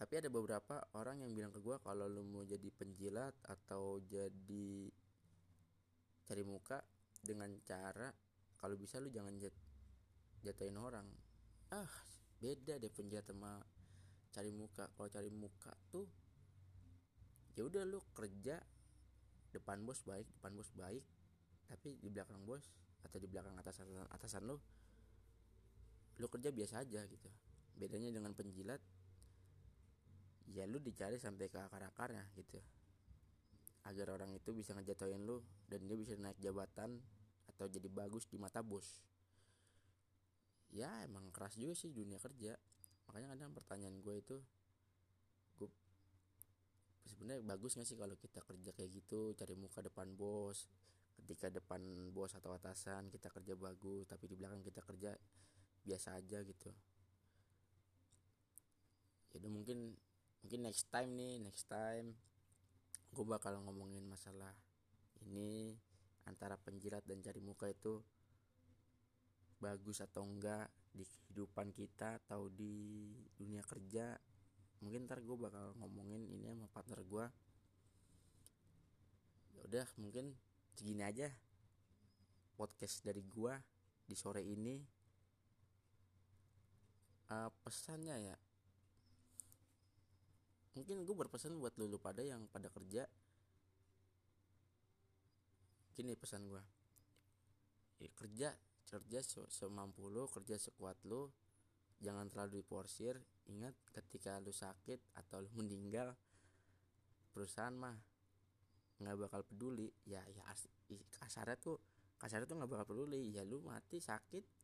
Tapi 0.00 0.16
ada 0.16 0.32
beberapa 0.32 0.80
orang 0.96 1.20
yang 1.20 1.36
bilang 1.36 1.52
ke 1.52 1.60
gue 1.60 1.76
kalau 1.84 2.08
lu 2.08 2.24
mau 2.24 2.42
jadi 2.42 2.72
penjilat 2.72 3.36
atau 3.44 4.00
jadi 4.00 4.88
cari 6.24 6.44
muka 6.46 6.80
dengan 7.20 7.52
cara 7.62 8.08
kalau 8.56 8.76
bisa 8.80 8.96
lu 8.96 9.12
jangan 9.12 9.36
jat, 9.36 9.52
jatuhin 10.40 10.76
orang. 10.80 11.04
Ah 11.72 11.90
beda 12.40 12.80
deh 12.80 12.88
penjilat 12.88 13.28
sama 13.28 13.60
cari 14.32 14.50
muka. 14.50 14.88
Kalau 14.96 15.08
cari 15.12 15.28
muka 15.28 15.76
tuh 15.92 16.08
ya 17.60 17.68
udah 17.68 17.84
lu 17.84 18.00
kerja 18.16 18.56
depan 19.50 19.82
bos 19.82 20.00
baik 20.06 20.24
depan 20.38 20.54
bos 20.54 20.70
baik 20.72 21.04
tapi 21.66 21.98
di 21.98 22.08
belakang 22.08 22.40
bos 22.46 22.62
atau 23.04 23.18
di 23.18 23.26
belakang 23.26 23.52
atasan 23.58 23.86
atasan 24.10 24.46
lo 24.46 24.62
lo 26.20 26.28
kerja 26.28 26.52
biasa 26.52 26.84
aja 26.84 27.00
gitu. 27.08 27.30
Bedanya 27.74 28.12
dengan 28.12 28.36
penjilat 28.36 28.78
ya 30.50 30.66
lu 30.66 30.82
dicari 30.82 31.16
sampai 31.16 31.48
ke 31.48 31.56
akar 31.56 31.88
akarnya 31.88 32.28
gitu. 32.36 32.60
Agar 33.88 34.12
orang 34.12 34.36
itu 34.36 34.52
bisa 34.52 34.76
ngejatuhin 34.76 35.24
lu 35.24 35.40
dan 35.66 35.88
dia 35.88 35.96
bisa 35.96 36.12
naik 36.20 36.36
jabatan 36.36 37.00
atau 37.48 37.66
jadi 37.66 37.88
bagus 37.88 38.28
di 38.28 38.36
mata 38.36 38.60
bos. 38.60 39.00
Ya 40.70 40.92
emang 41.02 41.32
keras 41.32 41.56
juga 41.56 41.72
sih 41.72 41.90
dunia 41.90 42.20
kerja. 42.20 42.54
Makanya 43.08 43.34
kadang 43.34 43.50
pertanyaan 43.56 43.96
gue 43.98 44.14
itu 44.20 44.36
sebenarnya 47.10 47.42
bagus 47.42 47.74
gak 47.74 47.84
sih 47.84 48.00
kalau 48.00 48.14
kita 48.14 48.40
kerja 48.40 48.70
kayak 48.70 48.90
gitu 48.96 49.36
cari 49.36 49.52
muka 49.52 49.82
depan 49.82 50.14
bos 50.14 50.70
ketika 51.20 51.52
depan 51.52 51.82
bos 52.16 52.32
atau 52.32 52.56
atasan 52.56 53.12
kita 53.12 53.28
kerja 53.28 53.58
bagus 53.58 54.08
tapi 54.08 54.30
di 54.30 54.40
belakang 54.40 54.62
kita 54.62 54.80
kerja 54.80 55.12
biasa 55.84 56.16
aja 56.16 56.42
gitu. 56.44 56.70
Jadi 59.30 59.46
mungkin 59.46 59.94
mungkin 60.40 60.60
next 60.64 60.88
time 60.88 61.10
nih 61.14 61.38
next 61.38 61.68
time 61.68 62.16
gue 63.10 63.24
bakal 63.26 63.58
ngomongin 63.62 64.06
masalah 64.06 64.54
ini 65.26 65.74
antara 66.24 66.56
penjilat 66.56 67.02
dan 67.04 67.20
cari 67.20 67.42
muka 67.42 67.68
itu 67.68 68.00
bagus 69.60 70.00
atau 70.00 70.24
enggak 70.24 70.70
di 70.90 71.04
kehidupan 71.04 71.70
kita 71.70 72.18
atau 72.24 72.48
di 72.48 73.06
dunia 73.36 73.62
kerja. 73.62 74.16
Mungkin 74.80 75.04
ntar 75.04 75.20
gue 75.20 75.36
bakal 75.36 75.76
ngomongin 75.76 76.24
ini 76.24 76.48
sama 76.50 76.66
partner 76.72 77.04
gue 77.04 77.26
ya 79.60 79.68
udah 79.68 79.86
mungkin 80.00 80.32
segini 80.72 81.04
aja 81.04 81.28
podcast 82.56 83.04
dari 83.04 83.20
gue 83.20 83.52
di 84.08 84.16
sore 84.16 84.40
ini 84.40 84.80
uh, 87.30 87.50
pesannya 87.62 88.16
ya. 88.18 88.36
Mungkin 90.74 91.02
gue 91.02 91.16
berpesan 91.16 91.58
buat 91.58 91.74
lulu 91.78 91.98
pada 91.98 92.22
yang 92.22 92.46
pada 92.50 92.70
kerja. 92.70 93.06
Gini 95.94 96.14
pesan 96.16 96.46
gue 96.48 96.62
ya, 98.00 98.10
kerja 98.16 98.48
kerja 98.88 99.20
semampu 99.52 100.08
lo 100.08 100.26
kerja 100.26 100.56
sekuat 100.58 101.04
lo 101.06 101.30
jangan 102.00 102.26
terlalu 102.32 102.64
diporsir. 102.64 103.20
Ingat 103.50 103.74
ketika 103.92 104.38
lu 104.40 104.54
sakit 104.54 104.98
atau 105.18 105.42
lu 105.42 105.50
meninggal 105.58 106.14
perusahaan 107.34 107.74
mah 107.74 107.98
nggak 109.02 109.16
bakal 109.28 109.42
peduli. 109.44 109.92
Ya 110.08 110.24
ya 110.32 110.42
kasarnya 111.20 111.58
tuh 111.60 111.76
kasarnya 112.16 112.48
tuh 112.48 112.56
nggak 112.56 112.70
bakal 112.70 112.86
peduli. 112.96 113.30
Ya 113.34 113.44
lu 113.44 113.60
mati 113.60 114.00
sakit 114.00 114.59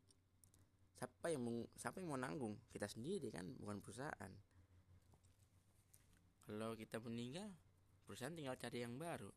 siapa 0.96 1.28
yang 1.28 1.42
mau 1.44 1.68
siapa 1.76 2.00
yang 2.00 2.08
mau 2.08 2.20
nanggung? 2.20 2.56
Kita 2.72 2.88
sendiri 2.88 3.28
kan 3.28 3.44
bukan 3.60 3.78
perusahaan. 3.84 4.32
Kalau 6.46 6.72
kita 6.78 7.02
meninggal 7.02 7.52
perusahaan 8.08 8.32
tinggal 8.32 8.56
cari 8.56 8.82
yang 8.82 8.96
baru. 8.96 9.28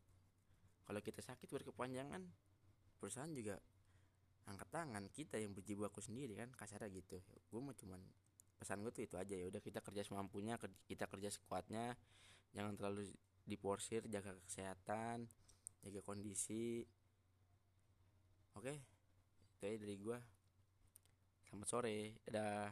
Kalau 0.88 1.00
kita 1.04 1.20
sakit 1.22 1.46
berkepanjangan 1.46 2.22
perusahaan 2.98 3.30
juga 3.30 3.60
angkat 4.48 4.68
tangan. 4.72 5.04
Kita 5.12 5.36
yang 5.36 5.52
berjibaku 5.54 6.00
sendiri 6.00 6.34
kan 6.34 6.48
kasarnya 6.56 6.88
gitu. 6.90 7.20
Gue 7.52 7.60
mau 7.60 7.76
cuman 7.76 8.00
pesan 8.56 8.80
gue 8.82 8.92
tuh 8.94 9.04
itu 9.04 9.16
aja. 9.20 9.34
Ya 9.36 9.46
udah 9.46 9.62
kita 9.62 9.84
kerja 9.84 10.02
semampunya 10.02 10.56
kita 10.88 11.06
kerja 11.06 11.28
sekuatnya. 11.28 11.94
Jangan 12.56 12.74
terlalu 12.74 13.12
diporsir 13.46 14.06
jaga 14.10 14.34
kesehatan 14.46 15.30
jaga 15.84 16.00
kondisi. 16.04 16.84
Oke? 18.56 18.74
Itu 19.56 19.64
aja 19.68 19.76
dari 19.76 19.96
gue 19.96 20.18
selamat 21.50 21.66
sore 21.66 22.14
dadah 22.22 22.70